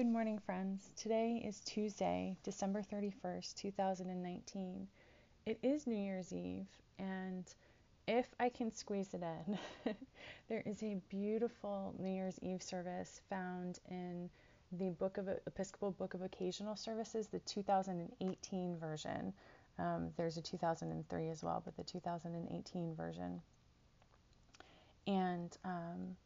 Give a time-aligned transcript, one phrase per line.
[0.00, 0.94] Good morning, friends.
[0.96, 4.88] Today is Tuesday, December 31st, 2019.
[5.44, 6.68] It is New Year's Eve,
[6.98, 7.44] and
[8.08, 9.94] if I can squeeze it in,
[10.48, 14.30] there is a beautiful New Year's Eve service found in
[14.72, 19.34] the Book of Episcopal Book of Occasional Services, the 2018 version.
[19.78, 23.42] Um, there's a 2003 as well, but the 2018 version.
[25.06, 26.16] And um,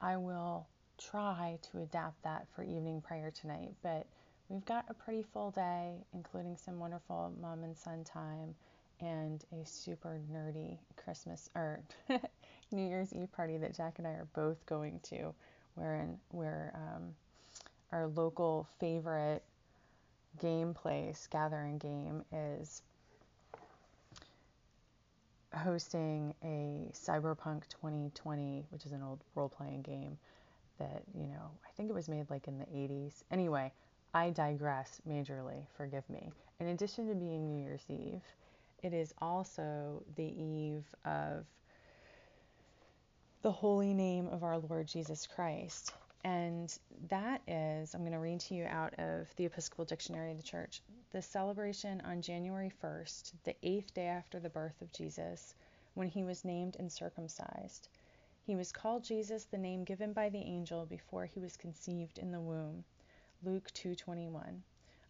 [0.00, 0.66] I will
[1.10, 3.72] try to adapt that for evening prayer tonight.
[3.82, 4.06] But
[4.48, 8.54] we've got a pretty full day, including some wonderful mom and son time
[9.00, 11.80] and a super nerdy Christmas or
[12.70, 15.34] New Year's Eve party that Jack and I are both going to,
[15.74, 17.14] wherein where um,
[17.90, 19.42] our local favorite
[20.40, 22.82] game place, gathering game, is
[25.54, 30.16] hosting a Cyberpunk 2020, which is an old role playing game
[30.82, 33.22] that, you know, I think it was made like in the 80s.
[33.30, 33.72] Anyway,
[34.12, 36.30] I digress majorly, forgive me.
[36.60, 38.22] In addition to being New Year's Eve,
[38.82, 41.46] it is also the eve of
[43.42, 45.92] the holy name of our Lord Jesus Christ.
[46.24, 46.76] And
[47.08, 50.42] that is, I'm going to read to you out of the Episcopal Dictionary of the
[50.42, 50.82] Church.
[51.10, 55.54] The celebration on January 1st, the eighth day after the birth of Jesus,
[55.94, 57.88] when he was named and circumcised.
[58.44, 62.32] He was called Jesus, the name given by the angel before he was conceived in
[62.32, 62.84] the womb.
[63.44, 64.62] Luke 2:21.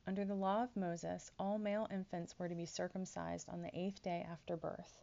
[0.07, 4.03] Under the law of Moses, all male infants were to be circumcised on the eighth
[4.03, 5.03] day after birth.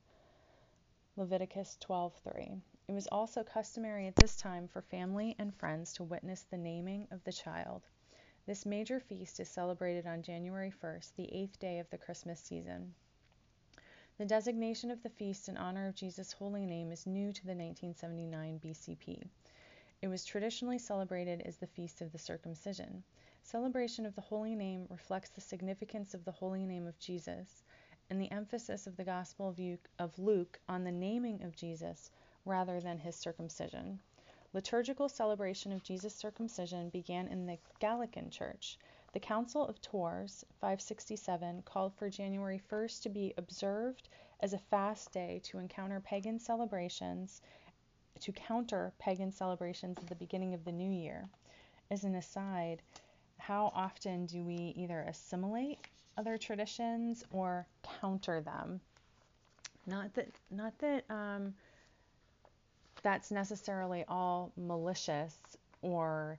[1.16, 2.62] Leviticus 12:3.
[2.88, 7.08] It was also customary at this time for family and friends to witness the naming
[7.10, 7.88] of the child.
[8.46, 12.94] This major feast is celebrated on January 1st, the eighth day of the Christmas season.
[14.20, 17.56] The designation of the feast in honor of Jesus' holy name is new to the
[17.56, 19.24] 1979 BCP.
[20.02, 23.06] It was traditionally celebrated as the Feast of the Circumcision.
[23.44, 27.64] Celebration of the Holy Name reflects the significance of the holy name of Jesus
[28.10, 29.56] and the emphasis of the Gospel
[30.00, 32.12] of Luke on the naming of Jesus
[32.44, 34.02] rather than his circumcision.
[34.52, 38.78] Liturgical celebration of Jesus' circumcision began in the Gallican Church.
[39.12, 44.08] The Council of Tours, 567, called for January 1st to be observed
[44.40, 47.42] as a fast day to encounter pagan celebrations,
[48.20, 51.28] to counter pagan celebrations at the beginning of the new year.
[51.90, 52.84] As an aside,
[53.40, 55.80] how often do we either assimilate
[56.16, 58.80] other traditions or counter them?
[59.88, 61.56] Not that, not that um,
[63.02, 65.36] that's necessarily all malicious
[65.82, 66.38] or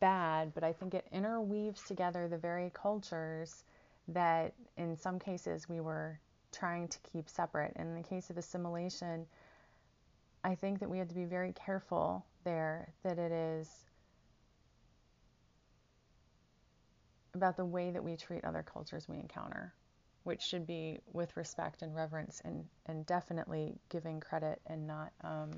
[0.00, 3.64] bad, but I think it interweaves together the very cultures
[4.08, 6.18] that in some cases we were
[6.52, 7.72] trying to keep separate.
[7.76, 9.26] In the case of assimilation,
[10.42, 13.68] I think that we have to be very careful there that it is
[17.34, 19.72] about the way that we treat other cultures we encounter,
[20.24, 25.50] which should be with respect and reverence and, and definitely giving credit and not um,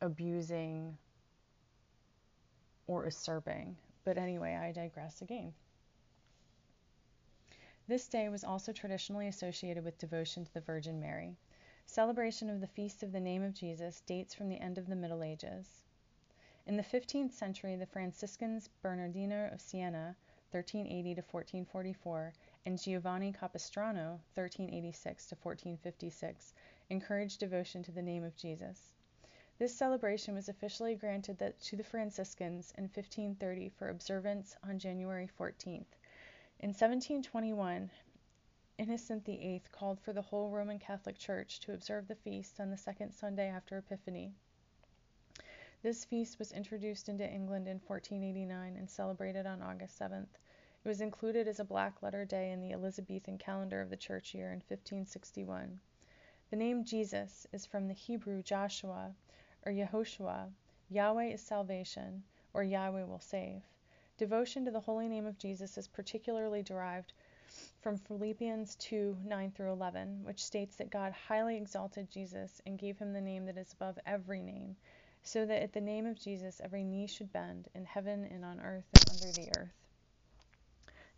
[0.00, 0.96] abusing
[2.86, 3.76] or usurping.
[4.04, 5.54] But anyway, I digress again.
[7.88, 11.36] This day was also traditionally associated with devotion to the Virgin Mary.
[11.86, 14.96] Celebration of the Feast of the Name of Jesus dates from the end of the
[14.96, 15.84] Middle Ages.
[16.64, 20.16] In the 15th century, the Franciscans Bernardino of Siena,
[20.52, 22.32] 1380 to 1444,
[22.66, 26.54] and Giovanni Capistrano, 1386 to 1456,
[26.88, 28.91] encouraged devotion to the name of Jesus.
[29.62, 35.86] This celebration was officially granted to the Franciscans in 1530 for observance on January 14th.
[36.58, 37.88] In 1721,
[38.78, 42.76] Innocent VIII called for the whole Roman Catholic Church to observe the feast on the
[42.76, 44.34] second Sunday after Epiphany.
[45.84, 50.40] This feast was introduced into England in 1489 and celebrated on August 7th.
[50.84, 54.34] It was included as a black letter day in the Elizabethan calendar of the church
[54.34, 55.78] year in 1561.
[56.50, 59.14] The name Jesus is from the Hebrew Joshua,
[59.64, 60.50] or Yehoshua,
[60.88, 63.62] Yahweh is salvation, or Yahweh will save.
[64.18, 67.12] Devotion to the holy name of Jesus is particularly derived
[67.80, 72.98] from Philippians 2 9 through 11, which states that God highly exalted Jesus and gave
[72.98, 74.76] him the name that is above every name,
[75.22, 78.60] so that at the name of Jesus every knee should bend, in heaven and on
[78.60, 79.74] earth and under the earth.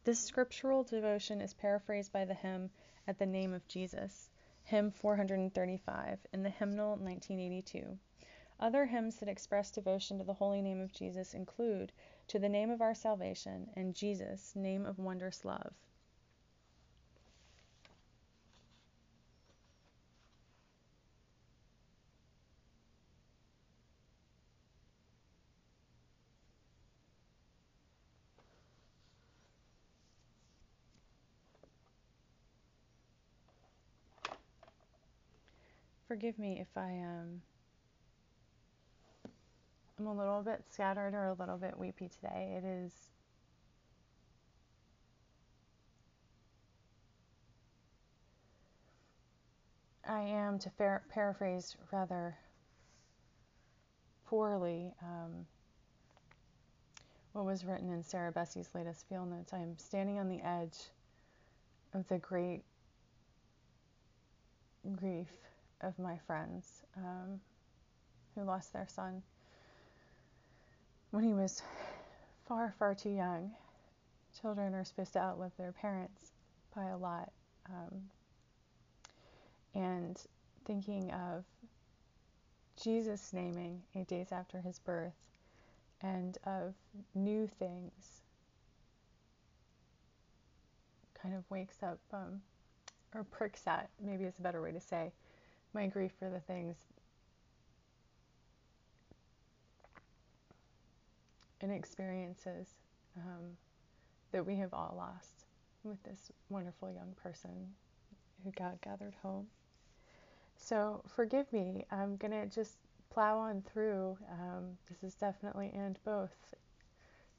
[0.04, 2.70] This scriptural devotion is paraphrased by the hymn
[3.06, 4.28] At the Name of Jesus,
[4.64, 7.98] hymn 435, in the hymnal 1982.
[8.60, 11.92] Other hymns that express devotion to the holy name of Jesus include
[12.28, 15.74] To the Name of Our Salvation and Jesus, Name of Wondrous Love.
[36.06, 37.42] Forgive me if I um,
[39.98, 42.58] I'm a little bit scattered or a little bit weepy today.
[42.58, 42.92] It is
[50.06, 52.36] I am, to par- paraphrase rather
[54.26, 55.46] poorly um,
[57.32, 59.52] what was written in Sarah Bessey's latest field notes.
[59.54, 60.76] I am standing on the edge
[61.94, 62.64] of the great
[64.96, 65.30] grief
[65.80, 67.40] of my friends um,
[68.34, 69.22] who lost their son
[71.14, 71.62] when he was
[72.48, 73.52] far, far too young.
[74.40, 76.32] Children are supposed to outlive their parents
[76.74, 77.30] by a lot.
[77.70, 78.00] Um,
[79.76, 80.20] and
[80.64, 81.44] thinking of
[82.82, 85.14] Jesus naming eight days after his birth
[86.02, 86.74] and of
[87.14, 88.22] new things
[91.22, 92.42] kind of wakes up um,
[93.14, 95.12] or pricks at, maybe it's a better way to say,
[95.74, 96.74] my grief for the things
[101.64, 102.68] and experiences
[103.16, 103.56] um,
[104.32, 105.46] that we have all lost
[105.82, 107.50] with this wonderful young person
[108.44, 109.46] who God gathered home.
[110.56, 111.86] So forgive me.
[111.90, 112.76] I'm going to just
[113.10, 114.18] plow on through.
[114.30, 116.54] Um, this is definitely and both.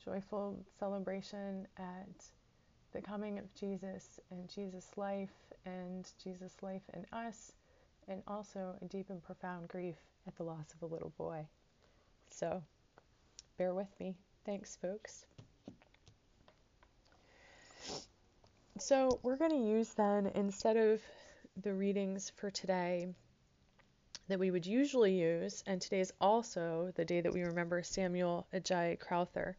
[0.03, 2.25] Joyful celebration at
[2.93, 7.51] the coming of Jesus and Jesus' life and Jesus' life in us,
[8.07, 11.45] and also a deep and profound grief at the loss of a little boy.
[12.29, 12.61] So
[13.57, 14.15] bear with me.
[14.45, 15.25] Thanks, folks.
[18.77, 21.01] So, we're going to use then, instead of
[21.61, 23.07] the readings for today
[24.27, 28.47] that we would usually use, and today is also the day that we remember Samuel
[28.53, 29.55] Ajayi Crowther.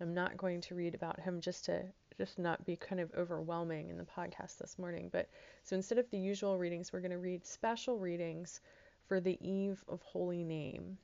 [0.00, 1.82] I'm not going to read about him just to
[2.16, 5.08] just not be kind of overwhelming in the podcast this morning.
[5.10, 5.28] But
[5.64, 8.60] so instead of the usual readings, we're going to read special readings
[9.08, 10.98] for the Eve of Holy Name.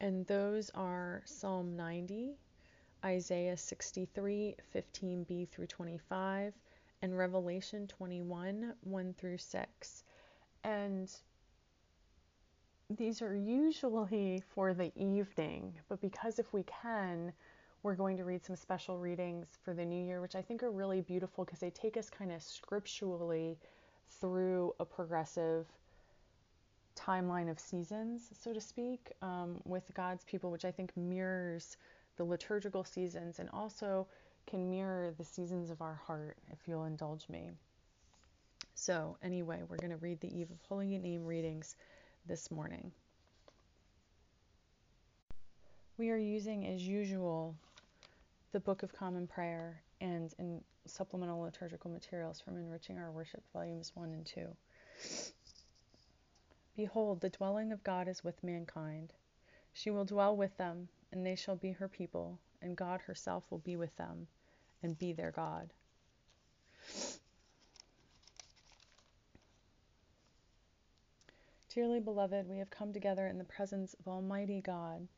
[0.00, 2.36] And those are Psalm 90,
[3.04, 6.54] Isaiah 63, 15b through 25,
[7.02, 10.04] and Revelation 21, 1 through 6.
[10.64, 11.10] And
[12.90, 17.32] these are usually for the evening, but because if we can,
[17.82, 20.70] we're going to read some special readings for the new year, which I think are
[20.70, 23.58] really beautiful because they take us kind of scripturally
[24.20, 25.66] through a progressive
[26.98, 31.76] timeline of seasons, so to speak, um, with God's people, which I think mirrors
[32.16, 34.06] the liturgical seasons and also
[34.46, 37.50] can mirror the seasons of our heart, if you'll indulge me.
[38.74, 41.76] So, anyway, we're going to read the Eve of Holy Name readings
[42.26, 42.92] this morning.
[45.96, 47.56] We are using, as usual,
[48.52, 50.32] the Book of Common Prayer and
[50.86, 54.46] supplemental liturgical materials from Enriching Our Worship, volumes 1 and 2.
[56.78, 59.12] Behold, the dwelling of God is with mankind.
[59.72, 63.58] She will dwell with them, and they shall be her people, and God herself will
[63.58, 64.28] be with them
[64.80, 65.72] and be their God.
[71.68, 75.08] Dearly beloved, we have come together in the presence of Almighty God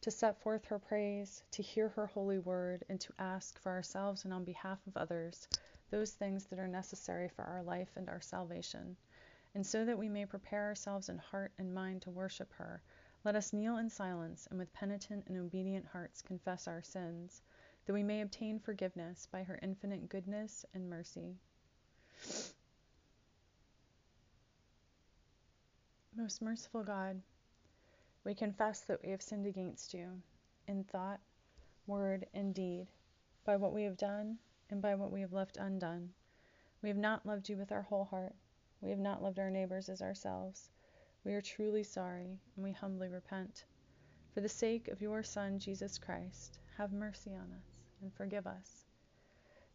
[0.00, 4.24] to set forth her praise, to hear her holy word, and to ask for ourselves
[4.24, 5.48] and on behalf of others
[5.90, 8.96] those things that are necessary for our life and our salvation.
[9.54, 12.82] And so that we may prepare ourselves in heart and mind to worship her,
[13.24, 17.42] let us kneel in silence and with penitent and obedient hearts confess our sins,
[17.86, 21.36] that we may obtain forgiveness by her infinite goodness and mercy.
[26.16, 27.20] Most merciful God,
[28.24, 30.22] we confess that we have sinned against you
[30.68, 31.20] in thought,
[31.86, 32.86] word, and deed,
[33.44, 34.38] by what we have done
[34.70, 36.10] and by what we have left undone.
[36.82, 38.34] We have not loved you with our whole heart.
[38.84, 40.68] We have not loved our neighbors as ourselves.
[41.24, 43.64] We are truly sorry, and we humbly repent.
[44.34, 47.64] For the sake of your Son, Jesus Christ, have mercy on us
[48.02, 48.84] and forgive us,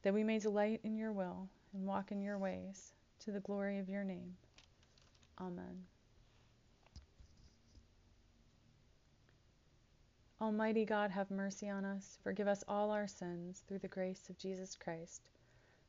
[0.03, 3.79] that we may delight in your will and walk in your ways, to the glory
[3.79, 4.35] of your name.
[5.41, 5.85] Amen.
[10.39, 14.37] Almighty God, have mercy on us, forgive us all our sins through the grace of
[14.37, 15.23] Jesus Christ.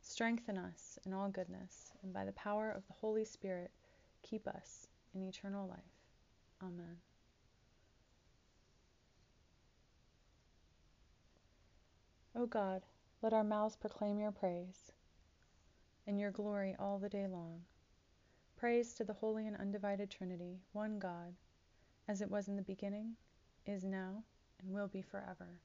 [0.01, 3.71] Strengthen us in all goodness, and by the power of the Holy Spirit,
[4.23, 5.79] keep us in eternal life.
[6.63, 6.97] Amen.
[12.35, 12.83] O God,
[13.23, 14.93] let our mouths proclaim your praise
[16.07, 17.63] and your glory all the day long.
[18.57, 21.35] Praise to the holy and undivided Trinity, one God,
[22.09, 23.17] as it was in the beginning,
[23.67, 24.23] is now,
[24.61, 25.61] and will be forever.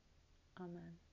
[0.59, 1.04] Amen.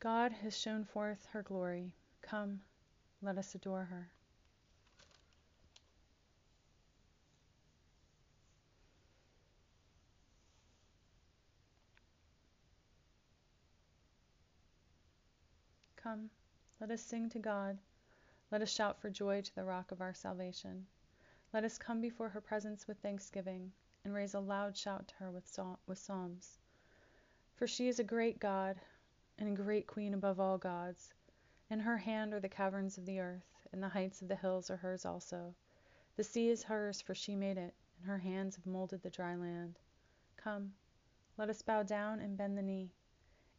[0.00, 1.92] God has shown forth her glory.
[2.22, 2.60] Come,
[3.20, 4.08] let us adore her.
[15.96, 16.30] Come,
[16.80, 17.76] let us sing to God.
[18.52, 20.86] Let us shout for joy to the rock of our salvation.
[21.52, 23.72] Let us come before her presence with thanksgiving
[24.04, 25.46] and raise a loud shout to her with,
[25.98, 26.58] psalms.
[27.56, 28.80] For she is a great God
[29.38, 31.14] and a great queen above all gods.
[31.70, 34.70] In her hand are the caverns of the earth, and the heights of the hills
[34.70, 35.54] are hers also.
[36.16, 39.36] The sea is hers, for she made it, and her hands have molded the dry
[39.36, 39.78] land.
[40.36, 40.72] Come,
[41.36, 42.90] let us bow down and bend the knee,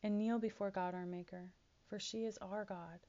[0.03, 1.51] and kneel before God our Maker,
[1.87, 2.99] for she is our God,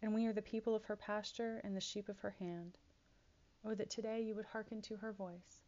[0.00, 2.78] and we are the people of her pasture and the sheep of her hand.
[3.64, 5.62] Oh, that today you would hearken to her voice.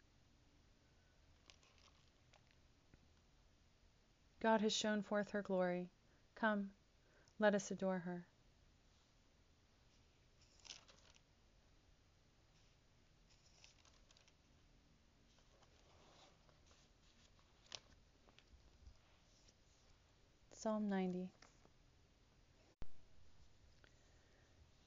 [4.41, 5.91] God has shown forth her glory.
[6.39, 6.71] Come,
[7.41, 8.25] let us adore her.
[20.53, 21.29] Psalm 90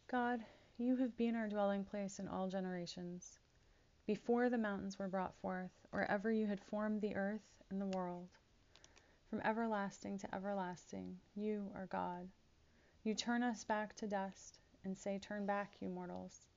[0.09, 0.41] God,
[0.77, 3.39] you have been our dwelling place in all generations.
[4.07, 7.97] Before the mountains were brought forth, or ever you had formed the earth and the
[7.97, 8.29] world.
[9.31, 12.27] From everlasting to everlasting, you are God.
[13.05, 16.47] You turn us back to dust and say, Turn back, you mortals.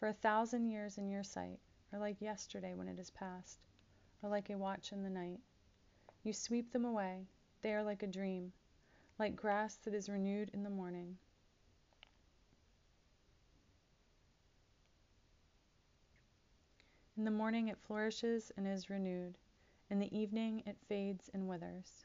[0.00, 1.58] For a thousand years in your sight
[1.92, 3.58] are like yesterday when it is past,
[4.22, 5.40] or like a watch in the night.
[6.22, 7.26] You sweep them away,
[7.60, 8.50] they are like a dream,
[9.18, 11.18] like grass that is renewed in the morning.
[17.18, 19.36] In the morning it flourishes and is renewed.
[19.88, 22.04] In the evening it fades and withers.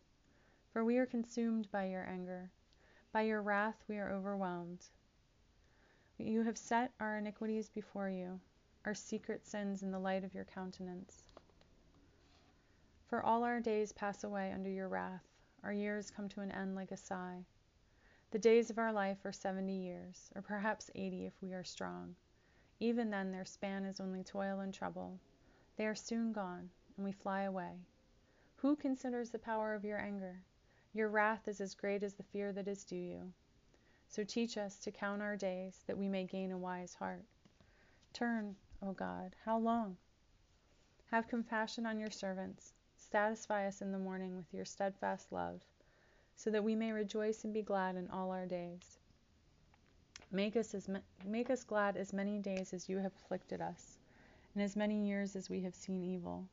[0.71, 2.51] For we are consumed by your anger.
[3.11, 4.85] By your wrath we are overwhelmed.
[6.17, 8.39] You have set our iniquities before you,
[8.85, 11.23] our secret sins in the light of your countenance.
[13.07, 15.25] For all our days pass away under your wrath,
[15.63, 17.45] our years come to an end like a sigh.
[18.29, 22.15] The days of our life are seventy years, or perhaps eighty if we are strong.
[22.79, 25.19] Even then, their span is only toil and trouble.
[25.75, 26.69] They are soon gone,
[27.01, 27.71] and we fly away.
[28.57, 30.35] Who considers the power of your anger?
[30.93, 33.33] Your wrath is as great as the fear that is due you.
[34.07, 37.23] So teach us to count our days, that we may gain a wise heart.
[38.13, 39.97] Turn, O God, how long?
[41.09, 42.73] Have compassion on your servants.
[42.95, 45.59] Satisfy us in the morning with your steadfast love,
[46.35, 48.99] so that we may rejoice and be glad in all our days.
[50.31, 50.87] Make us, as
[51.25, 53.97] make us glad as many days as you have afflicted us,
[54.53, 56.45] and as many years as we have seen evil.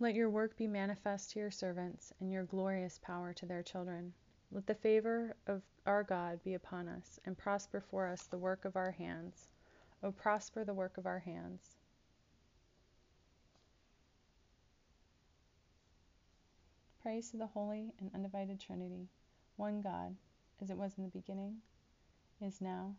[0.00, 4.12] Let your work be manifest to your servants, and your glorious power to their children.
[4.52, 8.64] Let the favor of our God be upon us, and prosper for us the work
[8.64, 9.48] of our hands.
[10.04, 11.78] O prosper the work of our hands.
[17.02, 19.08] Praise to the Holy and Undivided Trinity,
[19.56, 20.14] one God,
[20.62, 21.56] as it was in the beginning,
[22.40, 22.94] is now,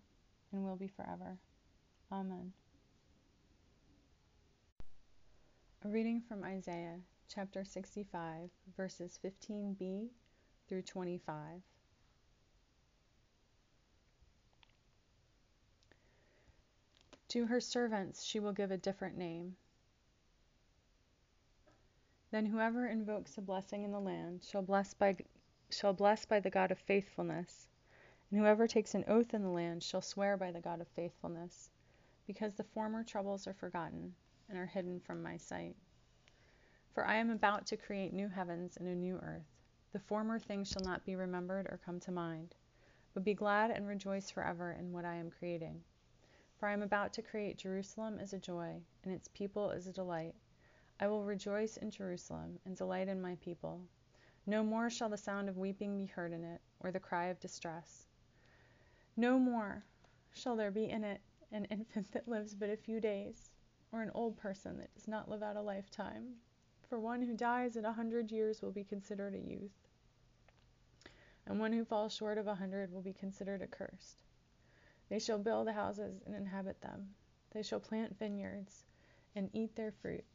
[0.52, 1.38] and will be forever.
[2.12, 2.52] Amen.
[5.86, 10.10] A reading from Isaiah chapter 65, verses 15b
[10.68, 11.62] through 25.
[17.30, 19.56] To her servants she will give a different name.
[22.32, 25.16] Then whoever invokes a blessing in the land shall bless by
[25.70, 27.70] shall bless by the God of faithfulness,
[28.30, 31.70] and whoever takes an oath in the land shall swear by the God of faithfulness,
[32.28, 34.14] because the former troubles are forgotten
[34.50, 35.76] and are hidden from my sight.
[36.94, 39.48] For I am about to create new heavens and a new earth.
[39.94, 42.56] The former things shall not be remembered or come to mind,
[43.14, 45.82] but be glad and rejoice forever in what I am creating.
[46.58, 49.94] For I am about to create Jerusalem as a joy, and its people as a
[49.94, 50.36] delight.
[51.00, 53.82] I will rejoice in Jerusalem and delight in my people.
[54.46, 57.40] No more shall the sound of weeping be heard in it, or the cry of
[57.40, 58.08] distress.
[59.16, 59.86] No more
[60.34, 63.49] shall there be in it an infant that lives but a few days,
[63.92, 66.36] or an old person that does not live out a lifetime,
[66.88, 69.90] for one who dies at a hundred years will be considered a youth,
[71.46, 74.24] and one who falls short of a hundred will be considered accursed.
[75.10, 77.16] They shall build houses and inhabit them.
[77.52, 78.84] They shall plant vineyards
[79.36, 80.26] and eat their fruit.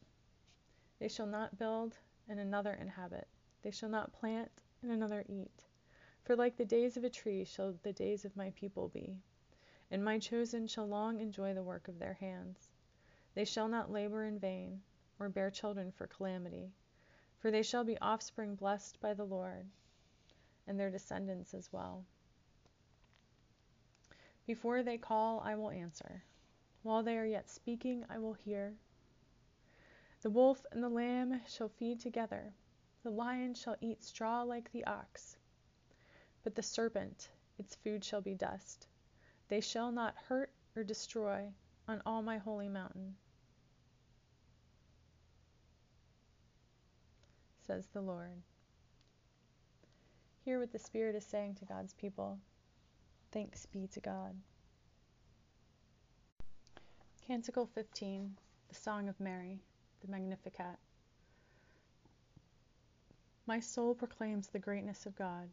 [0.99, 1.97] They shall not build
[2.27, 3.27] and another inhabit.
[3.61, 5.63] They shall not plant and another eat.
[6.23, 9.21] For like the days of a tree shall the days of my people be,
[9.91, 12.74] and my chosen shall long enjoy the work of their hands.
[13.35, 14.81] They shall not labor in vain,
[15.19, 16.71] or bear children for calamity.
[17.37, 19.67] For they shall be offspring blessed by the Lord,
[20.65, 22.05] and their descendants as well.
[24.47, 26.23] Before they call, I will answer.
[26.81, 28.77] While they are yet speaking, I will hear.
[30.21, 32.53] The wolf and the lamb shall feed together,
[33.03, 35.37] the lion shall eat straw like the ox.
[36.41, 38.87] But the serpent, its food shall be dust.
[39.49, 41.53] They shall not hurt or destroy
[41.87, 43.15] on all my holy mountain,
[47.65, 48.41] says the Lord.
[50.43, 52.37] Hear what the Spirit is saying to God's people.
[53.31, 54.35] Thanks be to God.
[57.25, 58.35] Canticle 15,
[58.69, 59.59] the Song of Mary
[60.05, 60.77] the Magnificat.
[63.47, 65.49] My soul proclaims the greatness of God.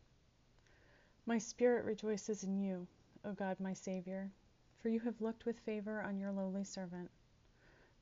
[1.24, 2.86] My spirit rejoices in you,
[3.24, 4.30] O God, my Savior,
[4.80, 7.10] for you have looked with favor on your lowly servant.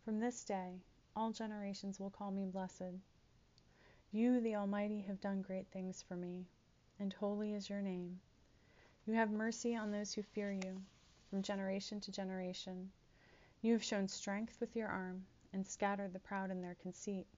[0.05, 0.81] From this day,
[1.15, 2.95] all generations will call me blessed.
[4.13, 6.49] You, the Almighty, have done great things for me,
[6.99, 8.21] and holy is your name.
[9.07, 10.83] You have mercy on those who fear you,
[11.29, 12.91] from generation to generation.
[13.63, 17.29] You have shown strength with your arm and scattered the proud in their conceit,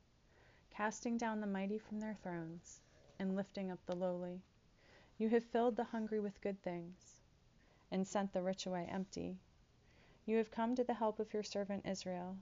[0.71, 2.81] casting down the mighty from their thrones,
[3.19, 4.41] and lifting up the lowly.
[5.19, 7.21] You have filled the hungry with good things,
[7.91, 9.37] and sent the rich away empty.
[10.25, 12.39] You have come to the help of your servant Israel,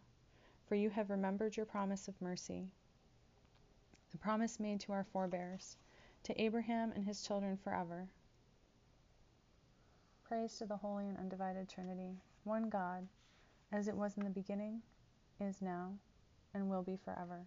[0.66, 2.70] for you have remembered your promise of mercy,
[4.12, 5.76] the promise made to our forebears,
[6.24, 8.08] to Abraham and his children forever.
[10.24, 13.06] Praise to the Holy and Undivided Trinity, one God,
[13.72, 14.82] as it was in the beginning
[15.40, 15.92] is now,
[16.54, 17.40] and will be forever.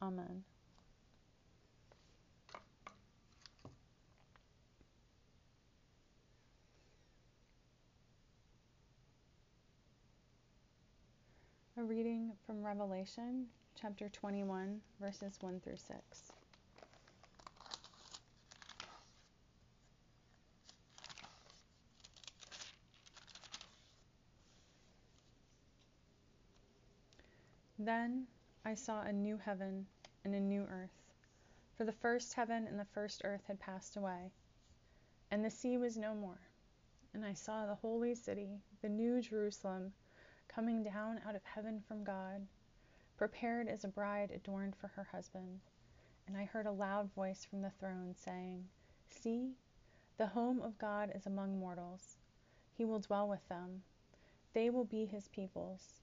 [0.00, 0.44] Amen.
[11.76, 13.46] A reading from Revelation
[13.80, 16.32] chapter 21, verses 1 through 6.
[27.78, 28.26] Then
[28.64, 29.86] I saw a new heaven
[30.24, 31.02] and a new earth,
[31.76, 34.30] for the first heaven and the first earth had passed away,
[35.30, 36.40] and the sea was no more.
[37.12, 39.92] And I saw the holy city, the new Jerusalem,
[40.48, 42.46] coming down out of heaven from God,
[43.16, 45.60] prepared as a bride adorned for her husband.
[46.26, 48.68] And I heard a loud voice from the throne saying,
[49.10, 49.56] See,
[50.16, 52.16] the home of God is among mortals.
[52.72, 53.82] He will dwell with them.
[54.52, 56.00] They will be his peoples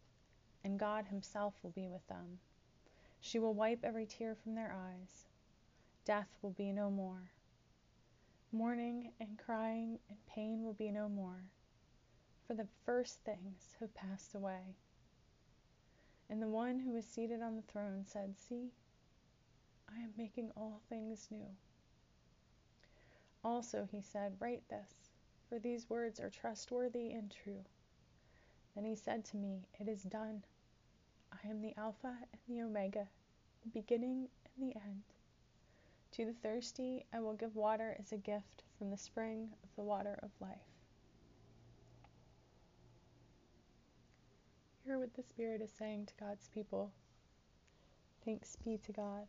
[0.63, 2.39] and God Himself will be with them.
[3.19, 5.25] She will wipe every tear from their eyes.
[6.05, 7.31] Death will be no more.
[8.51, 11.45] Mourning and crying and pain will be no more,
[12.45, 14.75] for the first things have passed away.
[16.31, 18.71] And the one who was seated on the throne said, See,
[19.89, 21.57] I am making all things new.
[23.43, 25.11] Also, he said, Write this,
[25.49, 27.65] for these words are trustworthy and true.
[28.73, 30.45] Then he said to me, It is done.
[31.33, 33.09] I am the Alpha and the Omega,
[33.63, 35.03] the beginning and the end.
[36.11, 39.83] To the thirsty, I will give water as a gift from the spring of the
[39.83, 40.70] water of life.
[44.91, 46.91] Hear what the Spirit is saying to God's people.
[48.25, 49.25] Thanks be to God.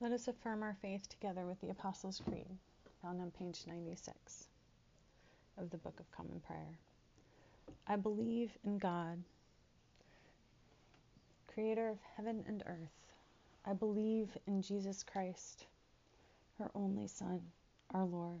[0.00, 2.48] Let us affirm our faith together with the Apostles' Creed,
[3.00, 4.48] found on page 96
[5.56, 6.76] of the Book of Common Prayer.
[7.86, 9.22] I believe in God,
[11.46, 13.14] creator of heaven and earth.
[13.64, 15.66] I believe in Jesus Christ,
[16.58, 17.40] her only Son,
[17.94, 18.40] our Lord.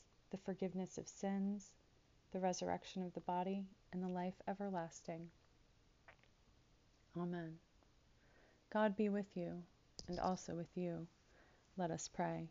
[0.31, 1.71] the forgiveness of sins,
[2.31, 5.29] the resurrection of the body, and the life everlasting.
[7.17, 7.57] Amen.
[8.71, 9.61] God be with you,
[10.07, 11.05] and also with you.
[11.77, 12.47] Let us pray.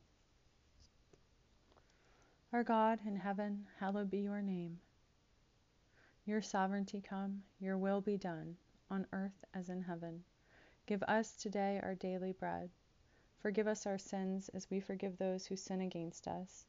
[2.53, 4.79] Our God in heaven, hallowed be your name.
[6.27, 8.57] Your sovereignty come, your will be done,
[8.91, 10.23] on earth as in heaven.
[10.87, 12.71] Give us today our daily bread.
[13.41, 16.67] Forgive us our sins as we forgive those who sin against us.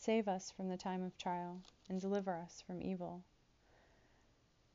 [0.00, 3.24] Save us from the time of trial, and deliver us from evil.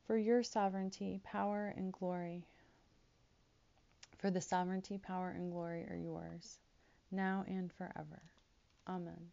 [0.05, 2.43] For your sovereignty, power, and glory,
[4.17, 6.59] for the sovereignty, power, and glory are yours,
[7.09, 8.21] now and forever.
[8.85, 9.31] Amen.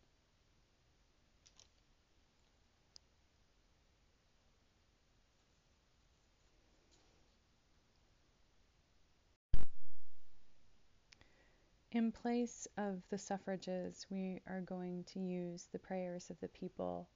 [11.92, 17.08] In place of the suffrages, we are going to use the prayers of the people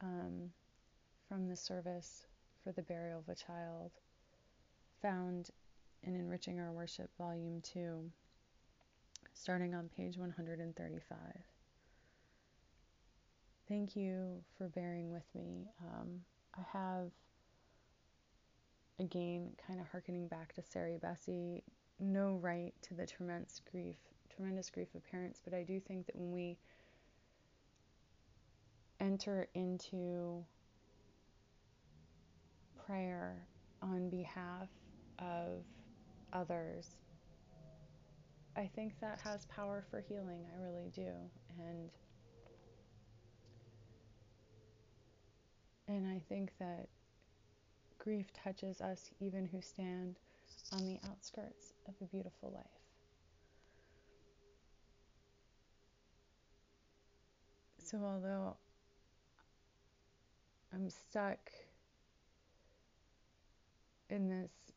[0.00, 0.50] um,
[1.28, 2.26] from the service
[2.64, 3.92] for the burial of a child,
[5.00, 5.50] found
[6.02, 8.10] in Enriching Our Worship, Volume 2,
[9.32, 11.16] starting on page 135.
[13.68, 15.68] Thank you for bearing with me.
[15.80, 16.22] Um,
[16.58, 17.12] I have,
[18.98, 21.62] again, kind of harkening back to Sarah Bessey,
[22.00, 23.96] no right to the tremendous grief,
[24.34, 26.58] tremendous grief of parents, but I do think that when we
[29.00, 30.44] enter into
[32.86, 33.46] prayer
[33.82, 34.68] on behalf
[35.18, 35.64] of
[36.32, 36.96] others,
[38.56, 40.44] I think that has power for healing.
[40.54, 41.12] I really do.
[41.58, 41.90] And
[45.88, 46.88] and I think that
[47.98, 50.18] grief touches us even who stand
[50.72, 52.64] on the outskirts of a beautiful life.
[57.78, 58.56] So, although
[60.72, 61.50] I'm stuck
[64.10, 64.72] in this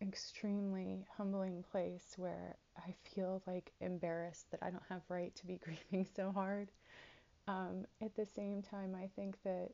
[0.00, 5.58] extremely humbling place where I feel like embarrassed that I don't have right to be
[5.64, 6.70] grieving so hard.
[7.48, 9.70] Um, at the same time, I think that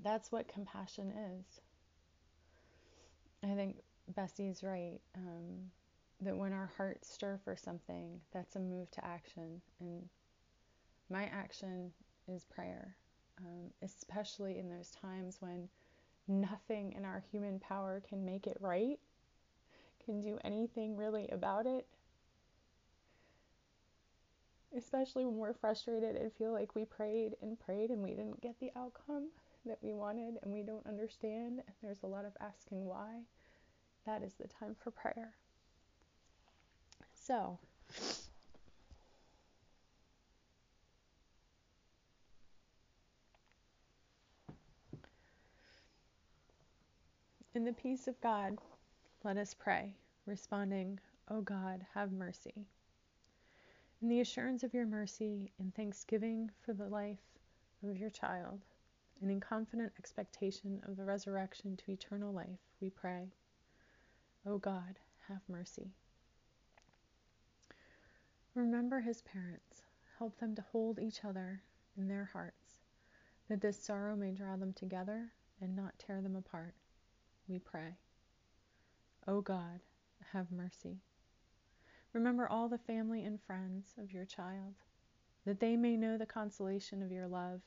[0.00, 1.60] that's what compassion is.
[3.44, 3.82] I think
[4.14, 5.70] Bessey's right um,
[6.20, 9.60] that when our hearts stir for something, that's a move to action.
[9.80, 10.08] And
[11.10, 11.92] my action
[12.26, 12.96] is prayer,
[13.38, 15.68] um, especially in those times when
[16.26, 18.98] nothing in our human power can make it right,
[20.04, 21.86] can do anything really about it.
[24.76, 28.58] Especially when we're frustrated and feel like we prayed and prayed and we didn't get
[28.58, 29.28] the outcome
[29.66, 33.22] that we wanted and we don't understand, and there's a lot of asking why,
[34.06, 35.34] that is the time for prayer.
[37.14, 37.58] So,
[47.54, 48.58] in the peace of God,
[49.24, 49.94] let us pray,
[50.26, 51.00] responding,
[51.30, 52.66] O God, have mercy.
[54.02, 57.16] In the assurance of your mercy, in thanksgiving for the life
[57.82, 58.60] of your child,
[59.20, 63.32] and in confident expectation of the resurrection to eternal life, we pray,
[64.46, 64.98] O God,
[65.28, 65.92] have mercy.
[68.54, 69.82] Remember his parents.
[70.18, 71.60] Help them to hold each other
[71.96, 72.80] in their hearts,
[73.48, 76.74] that this sorrow may draw them together and not tear them apart.
[77.48, 77.96] We pray.
[79.26, 79.80] O God,
[80.32, 80.98] have mercy.
[82.12, 84.74] Remember all the family and friends of your child,
[85.44, 87.60] that they may know the consolation of your love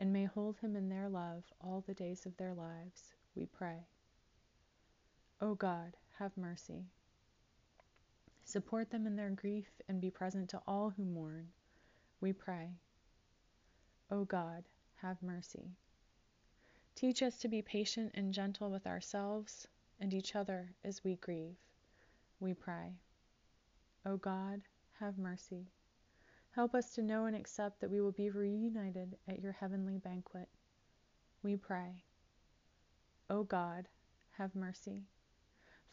[0.00, 3.86] and may hold him in their love all the days of their lives, we pray.
[5.42, 6.86] O God, have mercy.
[8.44, 11.48] Support them in their grief and be present to all who mourn,
[12.20, 12.70] we pray.
[14.10, 14.64] O God,
[14.96, 15.70] have mercy.
[16.94, 19.68] Teach us to be patient and gentle with ourselves
[20.00, 21.56] and each other as we grieve,
[22.40, 22.94] we pray.
[24.06, 24.62] O God,
[24.98, 25.66] have mercy.
[26.52, 30.48] Help us to know and accept that we will be reunited at your heavenly banquet.
[31.42, 32.04] We pray.
[33.28, 33.88] O God,
[34.32, 35.04] have mercy.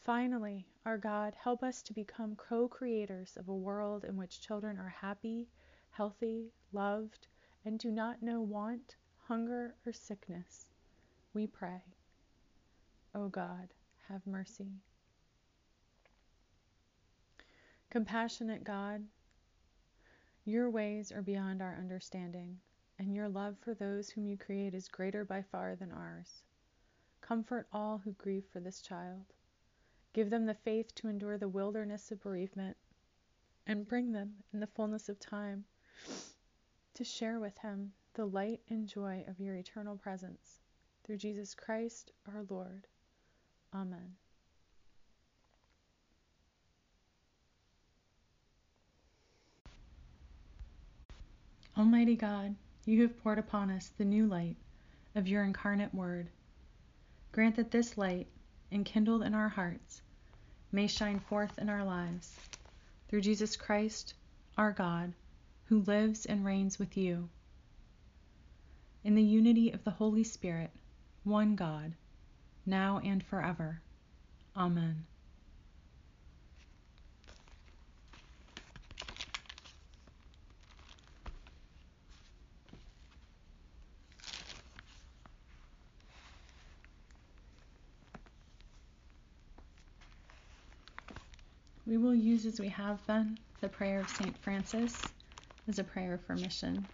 [0.00, 4.78] Finally, our God, help us to become co creators of a world in which children
[4.78, 5.48] are happy,
[5.90, 7.28] healthy, loved,
[7.64, 10.70] and do not know want, hunger, or sickness.
[11.34, 11.82] We pray.
[13.14, 13.68] O God,
[14.08, 14.80] have mercy.
[17.90, 19.04] Compassionate God,
[20.48, 22.58] your ways are beyond our understanding,
[22.98, 26.42] and your love for those whom you create is greater by far than ours.
[27.20, 29.26] Comfort all who grieve for this child.
[30.14, 32.76] Give them the faith to endure the wilderness of bereavement,
[33.66, 35.64] and bring them, in the fullness of time,
[36.94, 40.60] to share with him the light and joy of your eternal presence.
[41.04, 42.86] Through Jesus Christ our Lord.
[43.74, 44.16] Amen.
[51.78, 54.56] Almighty God, you have poured upon us the new light
[55.14, 56.28] of your incarnate Word.
[57.30, 58.26] Grant that this light,
[58.72, 60.02] enkindled in our hearts,
[60.72, 62.36] may shine forth in our lives.
[63.08, 64.14] Through Jesus Christ,
[64.56, 65.12] our God,
[65.66, 67.28] who lives and reigns with you.
[69.04, 70.72] In the unity of the Holy Spirit,
[71.22, 71.92] one God,
[72.66, 73.80] now and forever.
[74.56, 75.06] Amen.
[91.88, 94.38] We will use as we have been the prayer of St.
[94.42, 95.10] Francis
[95.66, 96.86] as a prayer for mission.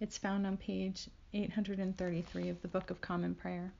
[0.00, 3.74] It's found on page 833 of the Book of Common Prayer.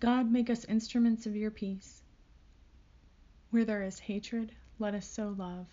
[0.00, 2.02] God, make us instruments of your peace.
[3.50, 5.66] Where there is hatred, let us sow love.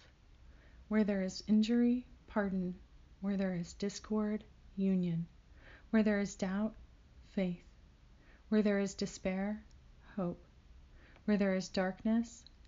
[0.89, 2.75] Where there is injury, pardon.
[3.21, 4.43] Where there is discord,
[4.75, 5.25] union.
[5.91, 6.75] Where there is doubt,
[7.29, 7.63] faith.
[8.49, 9.63] Where there is despair,
[10.17, 10.45] hope.
[11.23, 12.43] Where there is darkness,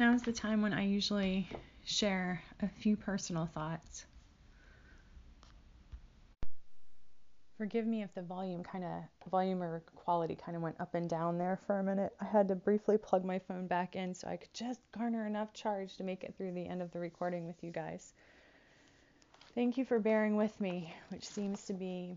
[0.00, 1.46] Now is the time when I usually
[1.84, 4.06] share a few personal thoughts.
[7.58, 11.06] Forgive me if the volume kind of volume or quality kind of went up and
[11.06, 12.14] down there for a minute.
[12.18, 15.52] I had to briefly plug my phone back in so I could just garner enough
[15.52, 18.14] charge to make it through the end of the recording with you guys.
[19.54, 22.16] Thank you for bearing with me, which seems to be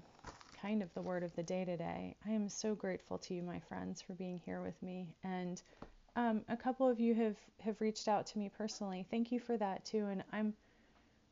[0.62, 2.15] kind of the word of the day today.
[2.26, 5.62] I am so grateful to you, my friends, for being here with me and
[6.15, 9.06] um, a couple of you have have reached out to me personally.
[9.10, 10.08] Thank you for that too.
[10.08, 10.54] And I'm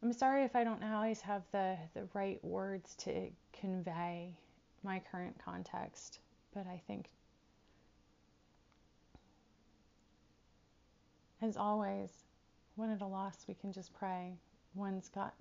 [0.04, 4.36] I'm sorry if I don't always have the the right words to convey
[4.84, 6.20] my current context,
[6.54, 7.10] but I think
[11.41, 12.10] as always,
[12.76, 14.34] when at a loss, we can just pray.
[14.74, 15.32] When's God,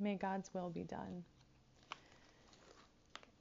[0.00, 1.24] may God's will be done.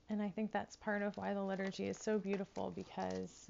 [0.09, 3.49] And I think that's part of why the liturgy is so beautiful because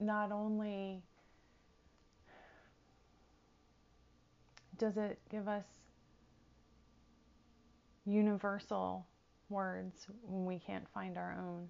[0.00, 1.02] not only
[4.78, 5.66] does it give us
[8.06, 9.06] universal
[9.50, 11.68] words when we can't find our own,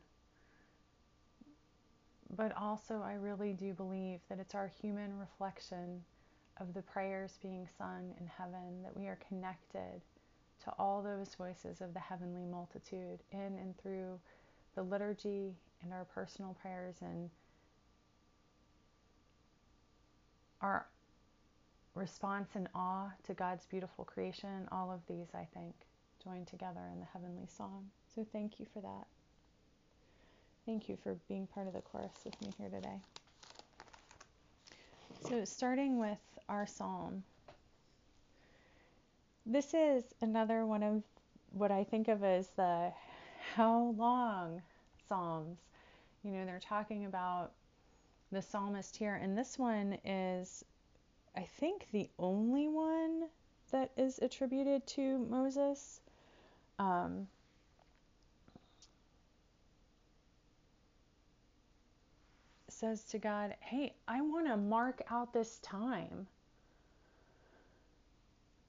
[2.36, 6.00] but also I really do believe that it's our human reflection
[6.60, 10.00] of the prayers being sung in heaven that we are connected
[10.64, 14.20] to all those voices of the heavenly multitude in and through
[14.76, 17.30] the liturgy and our personal prayers and
[20.60, 20.86] our
[21.94, 25.74] response and awe to God's beautiful creation, all of these, I think,
[26.22, 27.86] join together in the heavenly song.
[28.14, 29.06] So thank you for that.
[30.66, 33.00] Thank you for being part of the chorus with me here today.
[35.28, 36.18] So, starting with
[36.48, 37.22] our psalm,
[39.44, 41.02] this is another one of
[41.52, 42.92] what I think of as the
[43.54, 44.62] how long
[45.08, 45.58] psalms.
[46.22, 47.52] You know, they're talking about
[48.32, 49.14] the psalmist here.
[49.14, 50.64] And this one is,
[51.36, 53.28] I think, the only one
[53.70, 56.00] that is attributed to Moses.
[56.78, 57.26] Um,
[62.68, 66.26] says to God, Hey, I want to mark out this time.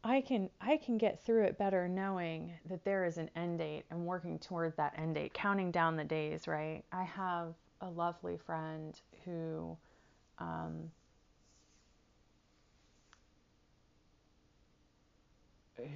[0.03, 3.85] I can I can get through it better knowing that there is an end date
[3.91, 6.83] and working toward that end date, counting down the days, right?
[6.91, 9.77] I have a lovely friend who
[10.39, 10.91] um,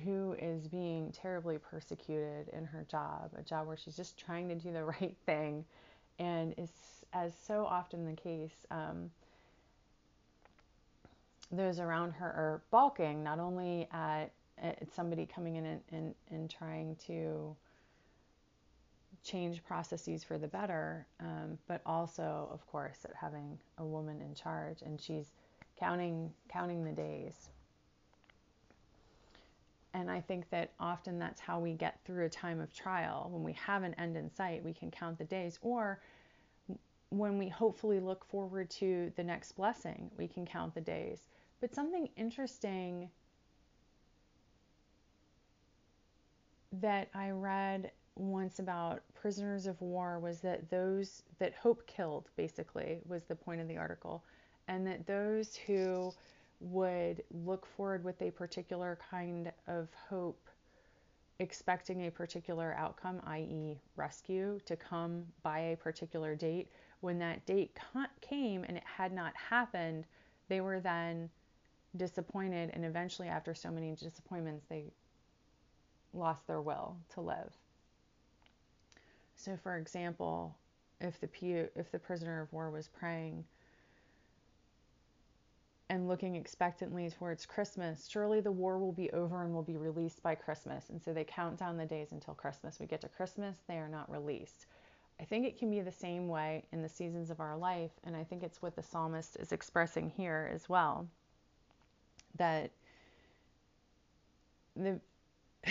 [0.04, 4.56] who is being terribly persecuted in her job, a job where she's just trying to
[4.56, 5.66] do the right thing,
[6.20, 6.72] and is
[7.14, 8.66] as so often the case.
[8.72, 9.12] Um,
[11.52, 16.50] those around her are balking not only at, at somebody coming in and, and, and
[16.50, 17.56] trying to
[19.26, 24.36] change processes for the better, um, but also, of course, at having a woman in
[24.36, 25.34] charge, and she's
[25.80, 27.50] counting counting the days.
[29.94, 33.30] And I think that often that's how we get through a time of trial.
[33.32, 36.00] When we have an end in sight, we can count the days, or
[37.10, 41.22] when we hopefully look forward to the next blessing, we can count the days.
[41.62, 43.10] But something interesting
[46.82, 53.00] that I read once about prisoners of war was that those that hope killed basically
[53.06, 54.24] was the point of the article
[54.68, 56.14] and that those who
[56.62, 60.48] would look forward with a particular kind of hope
[61.40, 63.78] expecting a particular outcome i.e.
[63.98, 66.70] rescue to come by a particular date
[67.06, 67.78] when that date
[68.20, 70.06] came and it had not happened,
[70.50, 71.30] they were then
[71.96, 72.72] disappointed.
[72.74, 74.86] And eventually, after so many disappointments, they
[76.14, 77.54] lost their will to live.
[79.46, 80.58] So, for example,
[81.00, 81.30] if the
[81.76, 83.44] if the prisoner of war was praying
[85.88, 90.24] and looking expectantly towards Christmas, surely the war will be over and will be released
[90.24, 90.90] by Christmas.
[90.90, 92.80] And so they count down the days until Christmas.
[92.80, 94.66] We get to Christmas, they are not released.
[95.20, 98.16] I think it can be the same way in the seasons of our life, and
[98.16, 101.08] I think it's what the psalmist is expressing here as well.
[102.38, 102.72] That
[104.76, 105.00] the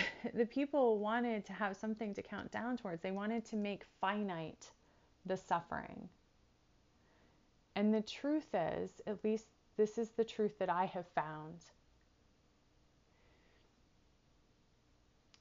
[0.33, 3.01] the people wanted to have something to count down towards.
[3.01, 4.71] They wanted to make finite
[5.25, 6.09] the suffering.
[7.75, 11.65] And the truth is, at least this is the truth that I have found,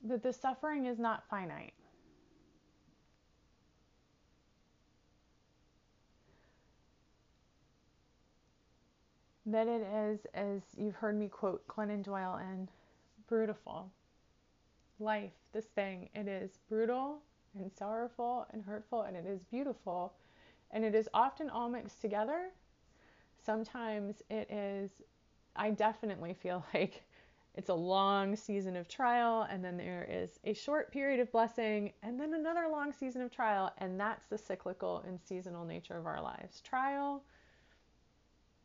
[0.02, 1.74] that the suffering is not finite.
[9.46, 12.68] That it is, as you've heard me quote Glennon Doyle and
[13.30, 13.90] Brutiful
[14.98, 16.08] life, this thing.
[16.14, 17.18] It is brutal
[17.58, 20.14] and sorrowful and hurtful, and it is beautiful.
[20.70, 22.50] And it is often all mixed together.
[23.44, 24.90] Sometimes it is,
[25.56, 27.04] I definitely feel like
[27.56, 31.92] it's a long season of trial, and then there is a short period of blessing,
[32.02, 33.72] and then another long season of trial.
[33.78, 37.22] And that's the cyclical and seasonal nature of our lives trial,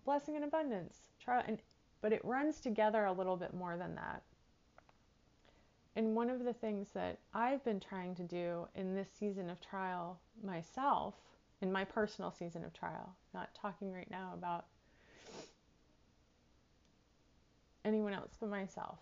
[0.06, 0.98] blessing, and abundance.
[1.24, 1.60] Trial, and,
[2.02, 4.24] but it runs together a little bit more than that.
[6.00, 9.60] And one of the things that I've been trying to do in this season of
[9.60, 11.14] trial myself,
[11.62, 14.68] in my personal season of trial, not talking right now about
[17.84, 18.98] anyone else but myself,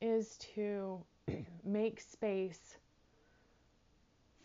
[0.00, 0.98] is to
[1.64, 2.78] make space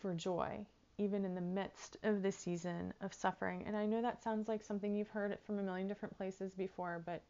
[0.00, 0.64] for joy,
[0.98, 3.64] even in the midst of the season of suffering.
[3.66, 6.54] And I know that sounds like something you've heard it from a million different places
[6.54, 7.22] before, but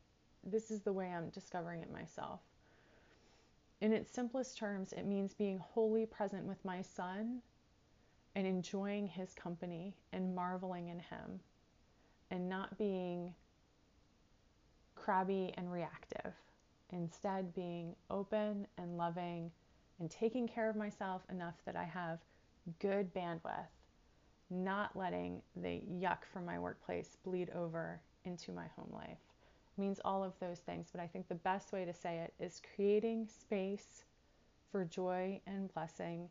[0.45, 2.41] this is the way I'm discovering it myself.
[3.81, 7.41] In its simplest terms, it means being wholly present with my son
[8.35, 11.41] and enjoying his company and marveling in him
[12.31, 13.35] and not being
[14.95, 16.35] crabby and reactive.
[16.91, 19.51] Instead, being open and loving
[19.99, 22.19] and taking care of myself enough that I have
[22.81, 23.71] good bandwidth,
[24.51, 29.30] not letting the yuck from my workplace bleed over into my home life
[29.77, 32.61] means all of those things, but I think the best way to say it is
[32.75, 34.05] creating space
[34.71, 36.29] for joy and blessing,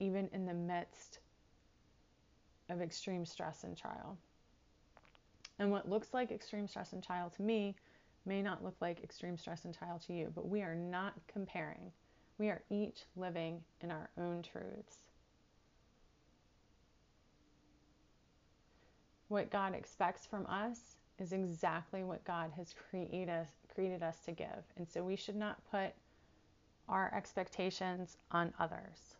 [0.00, 1.18] even in the midst
[2.70, 4.16] of extreme stress and trial.
[5.58, 7.76] And what looks like extreme stress and trial to me
[8.26, 11.92] may not look like extreme stress and trial to you, but we are not comparing.
[12.38, 15.04] We are each living in our own truths.
[19.28, 24.32] What God expects from us is exactly what God has created us, created us to
[24.32, 24.64] give.
[24.76, 25.92] And so we should not put
[26.88, 29.16] our expectations on others.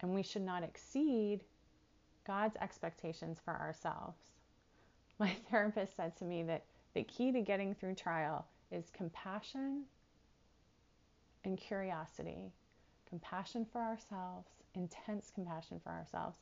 [0.00, 1.40] And we should not exceed
[2.26, 4.18] God's expectations for ourselves.
[5.18, 9.84] My therapist said to me that the key to getting through trial is compassion
[11.44, 12.52] and curiosity.
[13.08, 16.36] Compassion for ourselves, intense compassion for ourselves,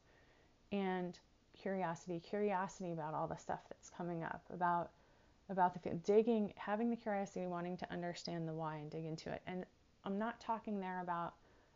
[0.71, 1.19] and
[1.63, 4.91] curiosity, curiosity about all the stuff that's coming up, about
[5.49, 9.31] about the field, digging, having the curiosity, wanting to understand the why and dig into
[9.31, 9.43] it.
[9.47, 9.65] And
[10.05, 11.35] I'm not talking there about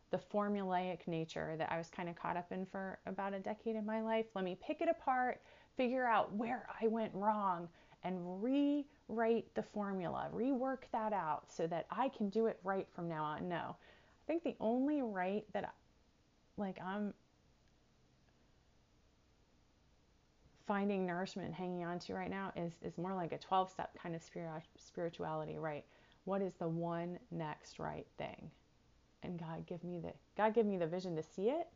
[0.09, 3.75] the formulaic nature that I was kind of caught up in for about a decade
[3.75, 4.25] in my life.
[4.35, 5.41] Let me pick it apart,
[5.75, 7.67] figure out where I went wrong,
[8.03, 13.09] and rewrite the formula, rework that out so that I can do it right from
[13.09, 13.49] now on.
[13.49, 13.75] No.
[13.75, 15.73] I think the only right that
[16.57, 17.13] like I'm
[20.67, 23.97] finding nourishment and hanging on to right now is, is more like a 12 step
[24.01, 24.21] kind of
[24.77, 25.85] spirituality, right?
[26.25, 28.51] What is the one next right thing?
[29.23, 31.67] And God give me the God give me the vision to see it.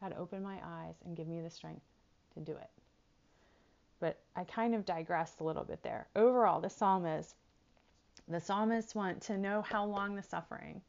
[0.00, 1.86] God open my eyes and give me the strength
[2.34, 2.70] to do it.
[4.00, 6.08] But I kind of digressed a little bit there.
[6.14, 7.34] Overall, the psalmist
[8.28, 10.82] the psalmists want to know how long the suffering,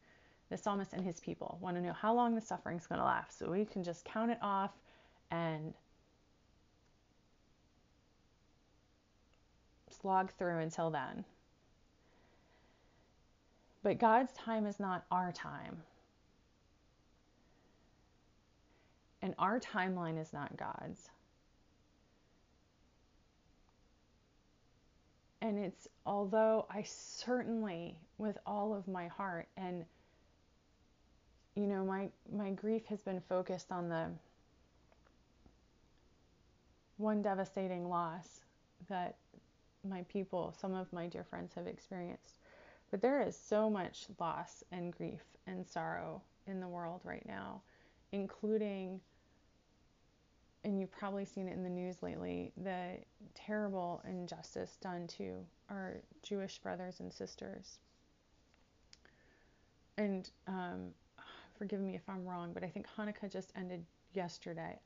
[0.50, 3.06] the psalmist and his people want to know how long the suffering is going to
[3.06, 3.38] last.
[3.38, 4.72] So we can just count it off
[5.30, 5.74] and
[10.08, 11.26] slog through until then.
[13.84, 15.82] But God's time is not our time.
[19.22, 21.10] And our timeline is not God's.
[25.41, 29.84] And it's although I certainly, with all of my heart, and
[31.55, 34.08] you know, my, my grief has been focused on the
[36.95, 38.39] one devastating loss
[38.88, 39.16] that
[39.89, 42.39] my people, some of my dear friends, have experienced.
[42.91, 47.61] But there is so much loss and grief and sorrow in the world right now,
[48.11, 49.01] including,
[50.63, 52.97] and you've probably seen it in the news lately, the
[53.35, 57.79] terrible injustice done to our Jewish brothers and sisters.
[59.97, 60.91] And um,
[61.57, 63.83] forgive me if I'm wrong, but I think Hanukkah just ended
[64.13, 64.79] yesterday.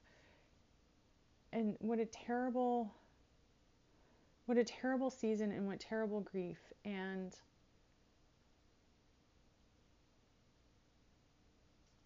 [1.54, 2.94] And what a terrible,
[4.52, 6.58] what a terrible season and what terrible grief.
[6.84, 7.34] And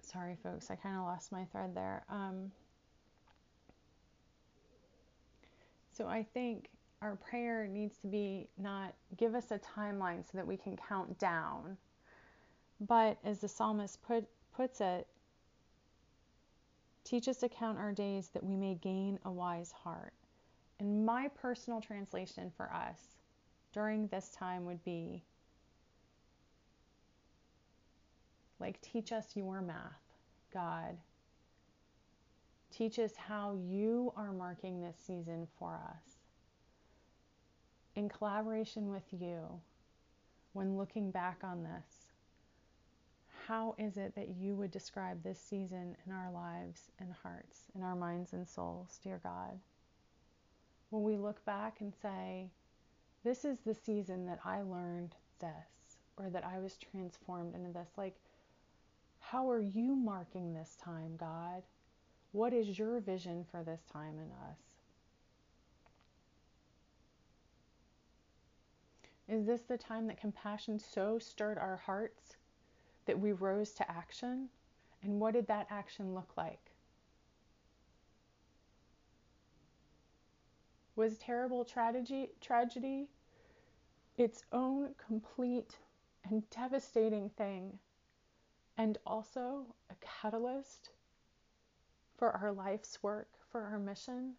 [0.04, 2.04] sorry, folks, I kind of lost my thread there.
[2.08, 2.52] Um,
[5.98, 6.70] so I think
[7.02, 11.18] our prayer needs to be not give us a timeline so that we can count
[11.18, 11.76] down,
[12.80, 14.24] but as the psalmist put,
[14.56, 15.08] puts it,
[17.06, 20.14] teach us to count our days that we may gain a wise heart.
[20.80, 23.00] And my personal translation for us
[23.74, 25.24] during this time would be
[28.60, 30.02] like, teach us your math,
[30.54, 30.98] God.
[32.72, 36.18] Teach us how you are marking this season for us.
[37.96, 39.40] In collaboration with you,
[40.52, 42.12] when looking back on this,
[43.48, 47.84] how is it that you would describe this season in our lives and hearts, in
[47.84, 49.60] our minds and souls, dear God?
[50.96, 52.48] Will we look back and say,
[53.26, 57.90] This is the season that I learned this, or that I was transformed into this?
[57.98, 58.16] Like,
[59.20, 61.64] how are you marking this time, God?
[62.32, 64.58] What is your vision for this time in us?
[69.28, 72.38] Is this the time that compassion so stirred our hearts
[73.06, 74.48] that we rose to action?
[75.04, 76.72] And what did that action look like?
[80.96, 83.08] Was terrible tragedy tragedy
[84.18, 85.78] its own complete
[86.24, 87.78] and devastating thing
[88.78, 90.90] and also a catalyst
[92.18, 94.36] for our life's work, for our mission?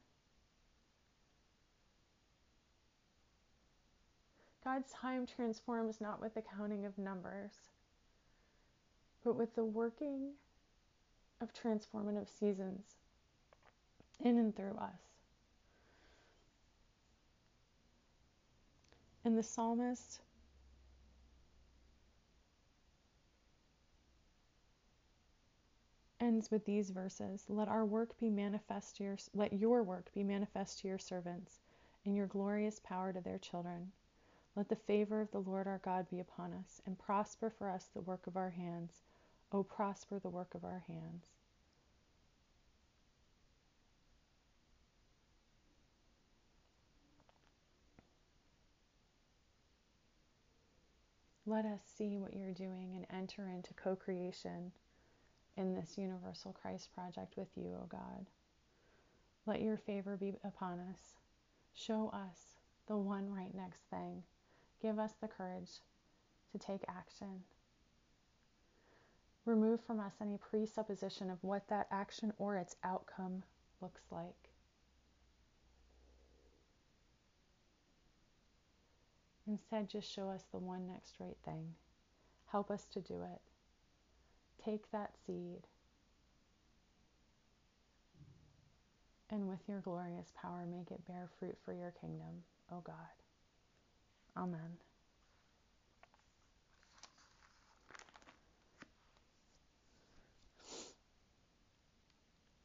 [4.65, 7.53] God's time transforms not with the counting of numbers,
[9.23, 10.33] but with the working
[11.41, 12.97] of transformative seasons
[14.21, 15.06] in and through us.
[19.27, 20.21] And the psalmist.
[26.21, 30.23] Ends with these verses let our work be manifest to your let your work be
[30.23, 31.59] manifest to your servants
[32.05, 33.91] and your glorious power to their children.
[34.55, 37.91] Let the favor of the lord our god be upon us and prosper for us
[37.93, 39.03] the work of our hands.
[39.51, 41.36] O prosper the work of our hands.
[51.47, 54.73] Let us see what you're doing and enter into co creation
[55.57, 58.27] in this universal Christ project with you, O God.
[59.47, 61.17] Let your favor be upon us.
[61.73, 64.25] Show us the one right next thing.
[64.83, 65.81] Give us the courage
[66.53, 67.45] to take action
[69.47, 73.45] Remove from us any presupposition of what that action or its outcome
[73.81, 74.51] looks like.
[79.47, 81.75] Instead, just show us the one next right thing.
[82.47, 83.41] Help us to do it.
[84.65, 85.67] Take that seed
[89.31, 92.43] and with your glorious power make it bear fruit for your kingdom,
[92.73, 92.95] O God.
[94.37, 94.79] Amen.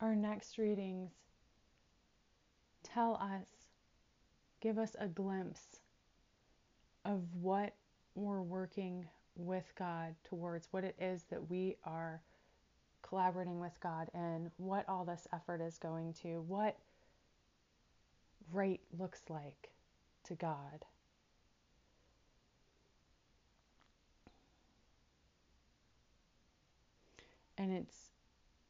[0.02, 1.12] our next readings
[2.84, 3.48] tell us,
[4.60, 5.81] give us a glimpse
[7.06, 7.74] of what
[8.16, 12.22] we're working with God towards, what it is that we are
[13.02, 16.78] collaborating with God in, what all this effort is going to, what
[18.52, 19.70] right looks like
[20.26, 20.86] to God.
[27.58, 28.12] And it's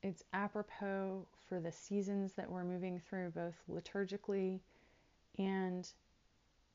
[0.03, 4.59] it's apropos for the seasons that we're moving through, both liturgically
[5.37, 5.87] and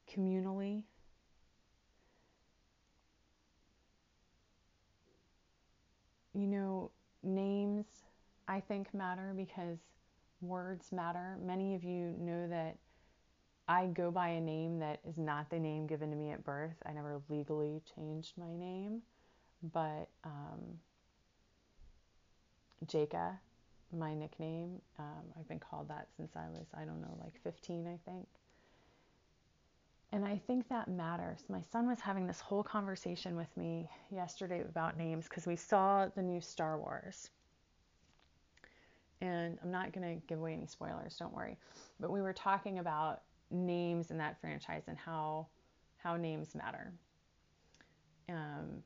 [0.09, 0.85] communally.
[6.37, 6.91] You know,
[7.23, 7.87] names
[8.47, 9.79] I think matter because
[10.41, 11.39] words matter.
[11.43, 12.77] Many of you know that
[13.69, 16.77] I go by a name that is not the name given to me at birth.
[16.85, 19.03] I never legally changed my name,
[19.73, 20.79] but um,
[22.87, 23.39] Jaka,
[23.93, 24.81] my nickname.
[24.99, 28.27] Um, I've been called that since I was, I don't know, like 15, I think.
[30.17, 31.45] And I think that matters.
[31.51, 36.09] My son was having this whole conversation with me yesterday about names because we saw
[36.09, 37.29] the new Star Wars.
[39.21, 41.59] And I'm not going to give away any spoilers, don't worry.
[42.01, 45.49] But we were talking about names in that franchise and how
[45.99, 46.95] how names matter.
[48.31, 48.83] Um,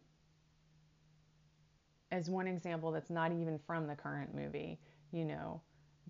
[2.11, 4.81] as one example that's not even from the current movie,
[5.13, 5.61] you know,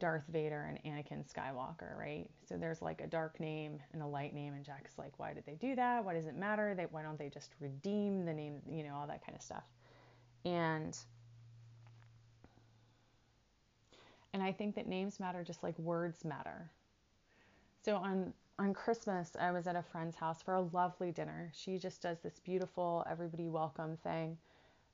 [0.01, 2.29] Darth Vader and Anakin Skywalker, right?
[2.49, 5.47] So there's like a dark name and a light name, and Jack's like, why did
[5.47, 6.05] they do that?
[6.05, 6.75] Why does it matter?
[6.75, 9.63] They, why don't they just redeem the name, you know, all that kind of stuff.
[10.45, 10.99] And
[14.33, 16.71] and I think that names matter just like words matter.
[17.85, 21.51] So on on Christmas, I was at a friend's house for a lovely dinner.
[21.55, 24.37] She just does this beautiful everybody welcome thing.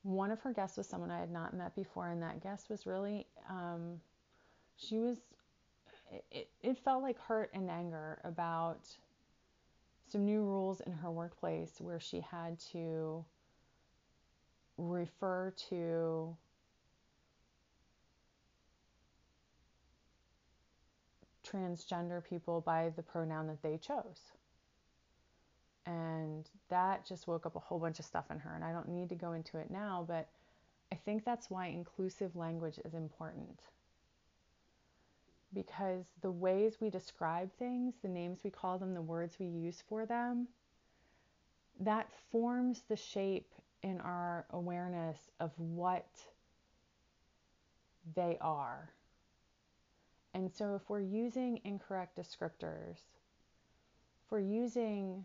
[0.03, 2.87] One of her guests was someone I had not met before, and that guest was
[2.87, 4.01] really um,
[4.77, 5.19] she was
[6.31, 8.81] it, it felt like hurt and anger about
[10.09, 13.25] some new rules in her workplace where she had to
[14.79, 16.37] refer to
[21.45, 24.21] transgender people by the pronoun that they chose.
[25.87, 28.55] And that just woke up a whole bunch of stuff in her.
[28.55, 30.29] And I don't need to go into it now, but
[30.93, 33.61] I think that's why inclusive language is important
[35.53, 39.83] because the ways we describe things, the names we call them, the words we use
[39.89, 40.49] for them,
[41.81, 46.09] that forms the shape in our awareness of what
[48.15, 48.91] they are.
[50.35, 52.99] And so if we're using incorrect descriptors,
[54.25, 55.25] if we're using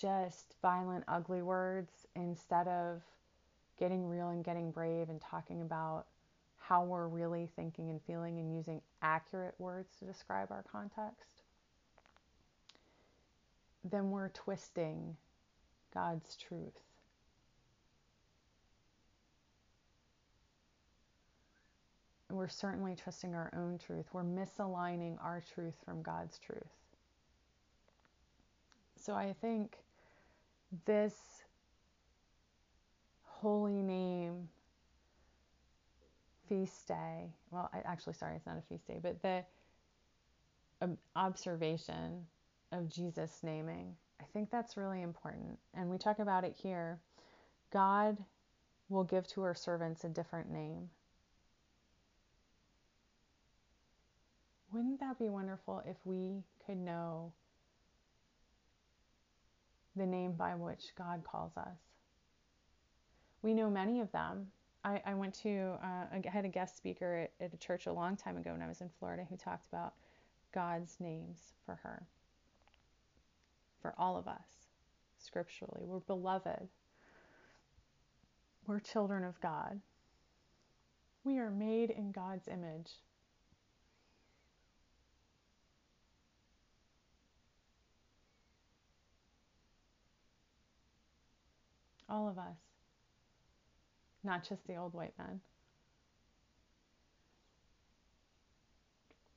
[0.00, 3.02] just violent, ugly words instead of
[3.78, 6.06] getting real and getting brave and talking about
[6.68, 11.42] how we're really thinking and feeling and using accurate words to describe our context,
[13.84, 15.16] then we're twisting
[15.94, 16.82] God's truth.
[22.30, 24.04] We're certainly twisting our own truth.
[24.12, 26.60] We're misaligning our truth from God's truth.
[28.96, 29.78] So I think
[30.84, 31.14] this
[33.24, 34.50] holy name
[36.48, 39.44] feast day, well, I, actually, sorry, it's not a feast day, but the
[40.80, 42.26] um, observation
[42.72, 45.58] of Jesus naming, I think that's really important.
[45.74, 46.98] And we talk about it here.
[47.72, 48.16] God
[48.88, 50.88] will give to her servants a different name.
[54.72, 57.32] Wouldn't that be wonderful if we could know
[59.96, 61.78] the name by which God calls us?
[63.40, 64.48] We know many of them,
[64.88, 67.92] I, I went to, uh, I had a guest speaker at, at a church a
[67.92, 69.92] long time ago when I was in Florida who talked about
[70.54, 72.06] God's names for her,
[73.82, 74.66] for all of us,
[75.18, 75.82] scripturally.
[75.84, 76.68] We're beloved,
[78.66, 79.78] we're children of God.
[81.22, 82.92] We are made in God's image.
[92.08, 92.67] All of us
[94.24, 95.40] not just the old white men.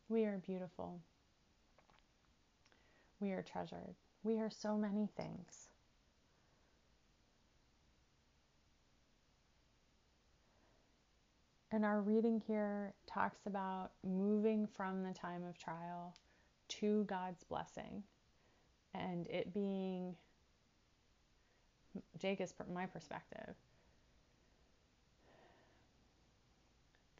[0.09, 0.99] We are beautiful.
[3.19, 3.95] We are treasured.
[4.23, 5.69] We are so many things.
[11.71, 16.13] And our reading here talks about moving from the time of trial
[16.67, 18.03] to God's blessing
[18.93, 20.15] and it being,
[22.19, 23.55] Jake is my perspective,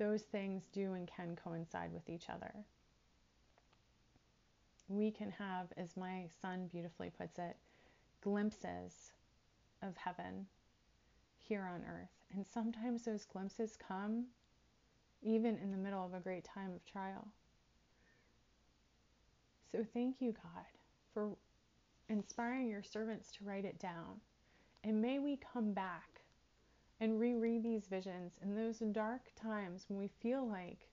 [0.02, 2.52] those things do and can coincide with each other.
[4.88, 7.56] We can have, as my son beautifully puts it,
[8.24, 9.12] glimpses
[9.84, 10.47] of heaven
[11.38, 12.10] here on earth.
[12.34, 14.26] And sometimes those glimpses come
[15.22, 17.28] even in the middle of a great time of trial.
[19.72, 20.66] So thank you, God,
[21.14, 21.30] for
[22.10, 24.20] inspiring your servants to write it down.
[24.84, 26.11] And may we come back
[27.02, 30.88] and reread these visions in those dark times when we feel like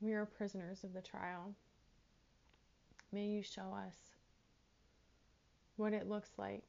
[0.00, 1.52] we are prisoners of the trial.
[3.12, 3.96] May you show us
[5.76, 6.62] what it looks like.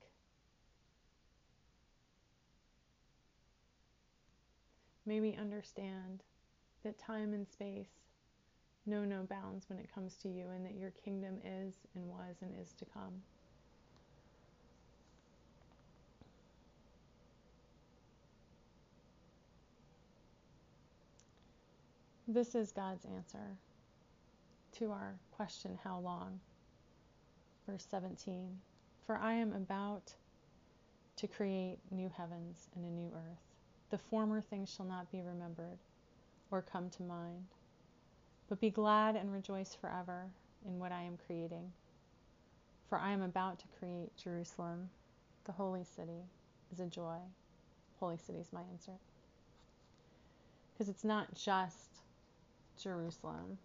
[5.05, 6.23] May we understand
[6.83, 7.89] that time and space
[8.87, 12.37] know no bounds when it comes to you and that your kingdom is and was
[12.41, 13.21] and is to come.
[22.33, 23.57] This is God's answer
[24.77, 26.39] to our question, How long?
[27.67, 28.57] Verse 17
[29.05, 30.13] For I am about
[31.17, 33.41] to create new heavens and a new earth.
[33.89, 35.77] The former things shall not be remembered
[36.51, 37.47] or come to mind,
[38.47, 40.27] but be glad and rejoice forever
[40.65, 41.69] in what I am creating.
[42.87, 44.89] For I am about to create Jerusalem,
[45.43, 46.23] the holy city,
[46.71, 47.17] as a joy.
[47.99, 48.93] Holy city is my answer.
[50.71, 51.90] Because it's not just
[52.77, 53.57] Jerusalem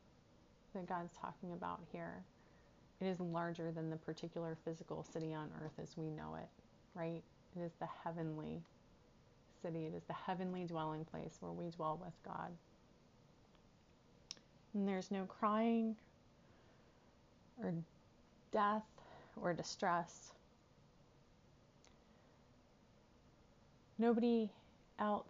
[0.75, 2.23] that God's talking about here.
[3.01, 6.49] It is larger than the particular physical city on earth as we know it,
[6.95, 7.23] right?
[7.57, 8.63] It is the heavenly
[9.63, 12.51] city, it is the heavenly dwelling place where we dwell with God.
[14.75, 15.97] And there's no crying
[17.63, 17.73] or
[18.53, 18.85] death
[19.41, 20.33] or distress.
[23.99, 24.51] Nobody
[24.99, 25.27] else,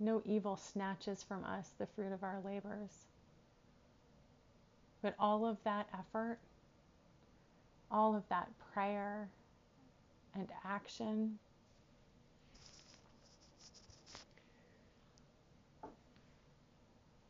[0.00, 2.90] no evil snatches from us the fruit of our labors.
[5.02, 6.38] But all of that effort,
[7.90, 9.28] all of that prayer
[10.34, 11.38] and action,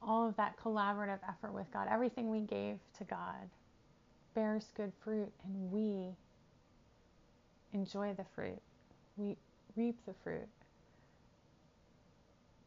[0.03, 3.49] all of that collaborative effort with God, everything we gave to God
[4.35, 6.15] bears good fruit and we
[7.73, 8.61] enjoy the fruit.
[9.17, 9.37] We
[9.77, 10.49] reap the fruit.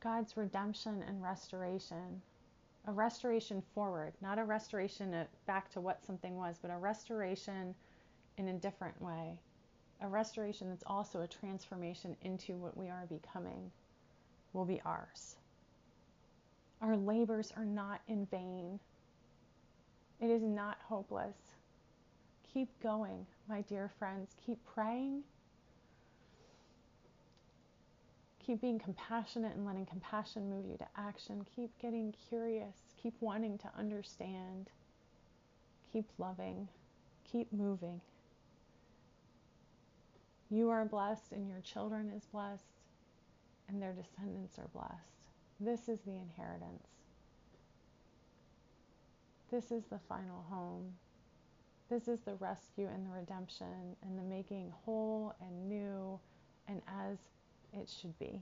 [0.04, 2.22] God's redemption and restoration,
[2.88, 5.16] a restoration forward, not a restoration
[5.48, 7.74] back to what something was, but a restoration
[8.38, 9.40] in a different way.
[10.02, 13.72] A restoration that's also a transformation into what we are becoming
[14.52, 15.38] will be ours.
[16.82, 18.82] Our labors are not in vain.
[20.20, 21.38] It is not hopeless.
[22.54, 24.36] Keep going, my dear friends.
[24.46, 25.24] Keep praying.
[28.46, 31.46] Keep being compassionate and letting compassion move you to action.
[31.56, 32.76] Keep getting curious.
[33.02, 34.70] Keep wanting to understand.
[35.92, 36.68] Keep loving.
[37.24, 38.02] Keep moving.
[40.50, 42.64] You are blessed, and your children is blessed,
[43.68, 45.32] and their descendants are blessed.
[45.60, 46.88] This is the inheritance.
[49.50, 50.94] This is the final home.
[51.90, 56.20] This is the rescue and the redemption and the making whole and new
[56.68, 57.03] and as
[57.84, 58.42] it should be.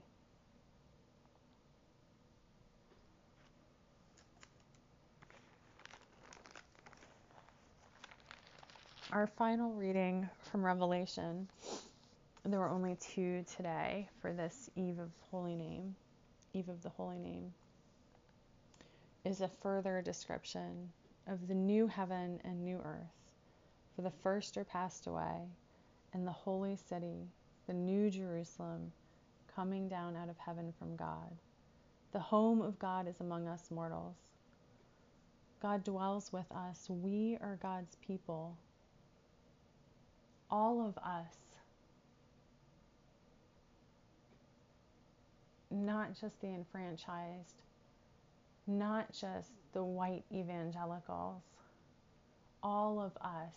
[9.10, 11.48] Our final reading from Revelation,
[12.44, 15.96] there were only two today for this Eve of Holy Name,
[16.54, 17.52] Eve of the Holy Name,
[19.24, 20.88] is a further description
[21.26, 23.22] of the new heaven and new earth
[23.96, 25.42] for the first are passed away,
[26.14, 27.26] and the holy city,
[27.66, 28.92] the new Jerusalem,
[29.54, 31.30] coming down out of heaven from God.
[32.12, 34.16] The home of God is among us mortals.
[35.60, 36.86] God dwells with us.
[36.88, 38.56] We are God's people.
[40.50, 41.36] All of us.
[45.70, 47.62] Not just the enfranchised,
[48.66, 51.42] not just the white evangelicals,
[52.62, 53.56] all of us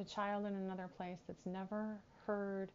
[0.00, 2.70] the child in another place that's never heard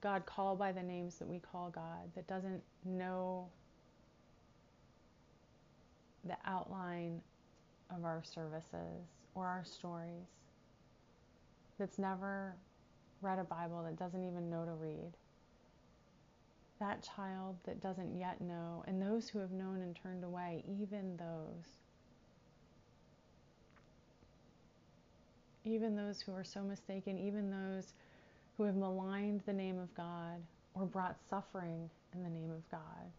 [0.00, 3.48] God call by the names that we call God, that doesn't know
[6.24, 7.20] the outline
[7.94, 10.26] of our services or our stories,
[11.78, 12.54] that's never
[13.22, 15.12] read a Bible, that doesn't even know to read.
[16.80, 21.16] That child that doesn't yet know, and those who have known and turned away, even
[21.16, 21.78] those
[25.64, 27.92] even those who are so mistaken, even those
[28.56, 30.42] who have maligned the name of God
[30.74, 33.10] or brought suffering in the name of God,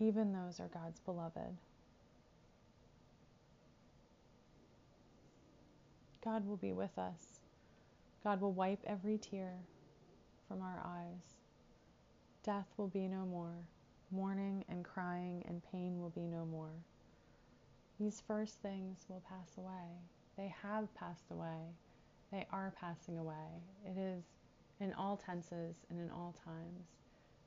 [0.00, 1.56] even those are God's beloved.
[6.24, 7.40] God will be with us.
[8.22, 9.54] God will wipe every tear
[10.46, 11.38] from our eyes.
[12.44, 13.66] Death will be no more.
[14.10, 16.74] Mourning and crying and pain will be no more.
[17.98, 19.88] These first things will pass away.
[20.36, 21.74] They have passed away.
[22.30, 23.62] They are passing away.
[23.84, 24.22] It is
[24.82, 26.88] in all tenses and in all times.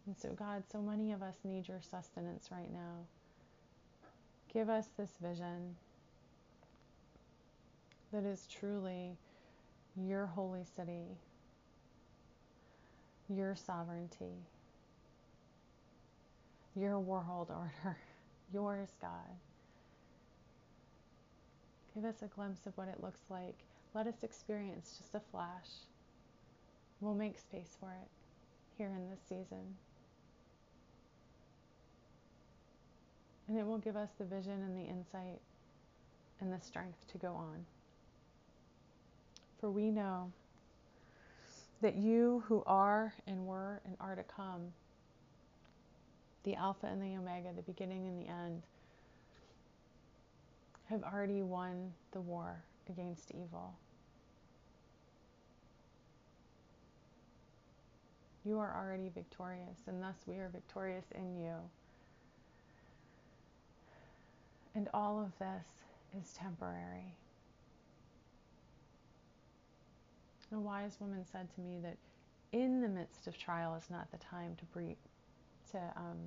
[0.05, 3.05] And so, God, so many of us need your sustenance right now.
[4.53, 5.75] Give us this vision
[8.13, 9.17] that is truly
[9.97, 11.17] your holy city,
[13.27, 14.35] your sovereignty,
[16.75, 17.97] your world order,
[18.53, 19.09] yours, God.
[21.93, 23.57] Give us a glimpse of what it looks like.
[23.93, 25.69] Let us experience just a flash.
[27.01, 28.09] We'll make space for it
[28.77, 29.75] here in this season.
[33.47, 35.39] And it will give us the vision and the insight
[36.41, 37.65] and the strength to go on.
[39.59, 40.31] For we know
[41.81, 44.73] that you who are and were and are to come,
[46.43, 48.63] the Alpha and the Omega, the beginning and the end,
[50.89, 53.73] have already won the war against evil.
[58.45, 61.55] You are already victorious, and thus we are victorious in you.
[64.75, 65.65] And all of this
[66.19, 67.15] is temporary.
[70.53, 71.97] A wise woman said to me that
[72.51, 74.95] in the midst of trial is not the time to breathe,
[75.71, 76.17] to um,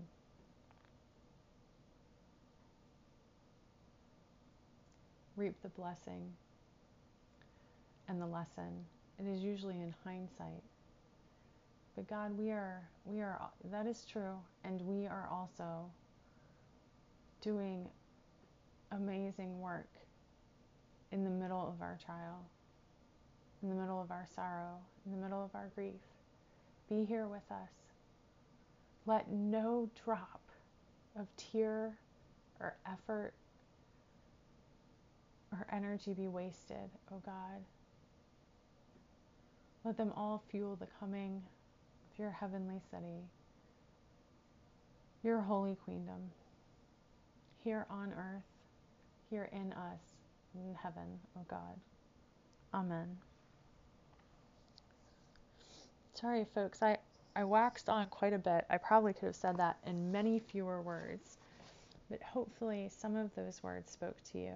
[5.36, 6.32] reap the blessing
[8.08, 8.84] and the lesson.
[9.18, 10.62] It is usually in hindsight.
[11.98, 13.40] But God, we are we are
[13.72, 15.90] that is true and we are also
[17.40, 17.88] doing
[18.92, 19.90] amazing work
[21.10, 22.44] in the middle of our trial
[23.64, 24.76] in the middle of our sorrow,
[25.06, 26.00] in the middle of our grief.
[26.88, 27.72] Be here with us.
[29.04, 30.42] Let no drop
[31.18, 31.98] of tear
[32.60, 33.32] or effort
[35.50, 37.64] or energy be wasted, O oh God.
[39.84, 41.42] Let them all fuel the coming
[42.18, 43.22] your heavenly city,
[45.22, 46.30] your holy queendom,
[47.62, 48.42] here on earth,
[49.30, 50.00] here in us,
[50.54, 51.80] in heaven, O oh God.
[52.74, 53.16] Amen.
[56.14, 56.98] Sorry, folks, I,
[57.36, 58.64] I waxed on quite a bit.
[58.68, 61.38] I probably could have said that in many fewer words,
[62.10, 64.54] but hopefully some of those words spoke to you.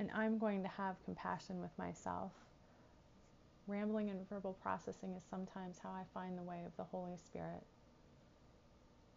[0.00, 2.32] And I'm going to have compassion with myself.
[3.66, 7.62] Rambling and verbal processing is sometimes how I find the way of the Holy Spirit.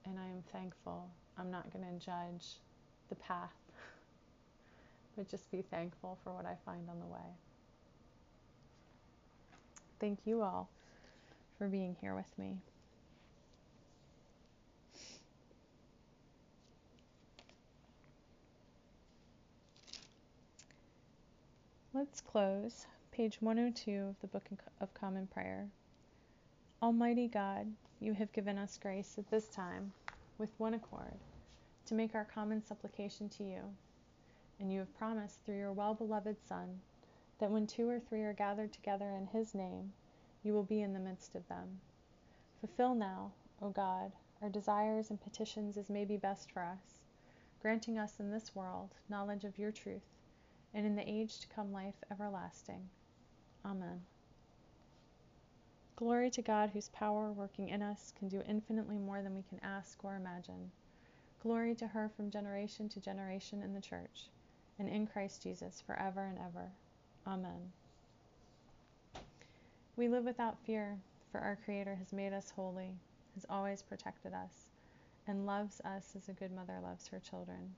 [0.06, 1.10] And I am thankful.
[1.38, 2.56] I'm not going to judge
[3.10, 3.54] the path,
[5.18, 7.36] but just be thankful for what I find on the way
[10.00, 10.70] thank you all
[11.58, 12.58] for being here with me.
[21.94, 22.86] Let's close
[23.18, 24.48] page 102 of the Book
[24.80, 25.66] of Common Prayer.
[26.84, 27.66] Almighty God,
[28.00, 29.92] you have given us grace at this time,
[30.38, 31.18] with one accord,
[31.88, 33.62] to make our common supplication to you.
[34.60, 36.80] And you have promised through your well beloved Son
[37.40, 39.94] that when two or three are gathered together in his name,
[40.44, 41.80] you will be in the midst of them.
[42.60, 43.32] Fulfill now,
[43.64, 44.12] O God,
[44.44, 47.00] our desires and petitions as may be best for us,
[47.64, 50.06] granting us in this world knowledge of your truth,
[50.72, 52.88] and in the age to come life everlasting.
[53.66, 54.02] Amen.
[55.98, 59.60] Glory to God, whose power working in us can do infinitely more than we can
[59.64, 60.72] ask or imagine.
[61.42, 64.30] Glory to her from generation to generation in the church,
[64.78, 66.70] and in Christ Jesus forever and ever.
[67.26, 67.72] Amen.
[69.96, 71.00] We live without fear,
[71.32, 72.94] for our Creator has made us holy,
[73.34, 74.68] has always protected us,
[75.26, 77.74] and loves us as a good mother loves her children.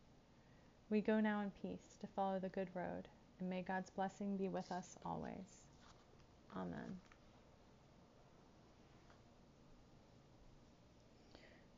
[0.90, 3.08] We go now in peace to follow the good road,
[3.40, 5.59] and may God's blessing be with us always.
[6.56, 7.00] Amen.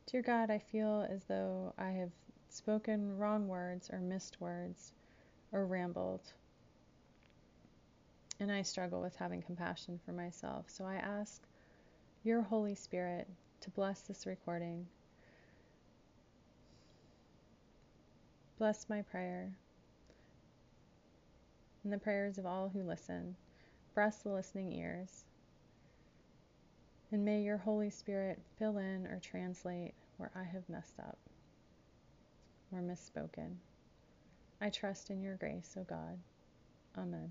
[0.06, 2.10] Dear God, I feel as though I have
[2.50, 4.92] spoken wrong words or missed words
[5.52, 6.32] or rambled
[8.42, 10.64] and I struggle with having compassion for myself.
[10.66, 11.42] So I ask
[12.24, 13.28] your Holy Spirit
[13.60, 14.84] to bless this recording.
[18.58, 19.52] Bless my prayer
[21.84, 23.36] and the prayers of all who listen.
[23.94, 25.24] Bless the listening ears.
[27.10, 31.18] And may your Holy Spirit fill in or translate where I have messed up
[32.72, 33.56] or misspoken.
[34.60, 36.18] I trust in your grace, O God.
[36.96, 37.30] Amen.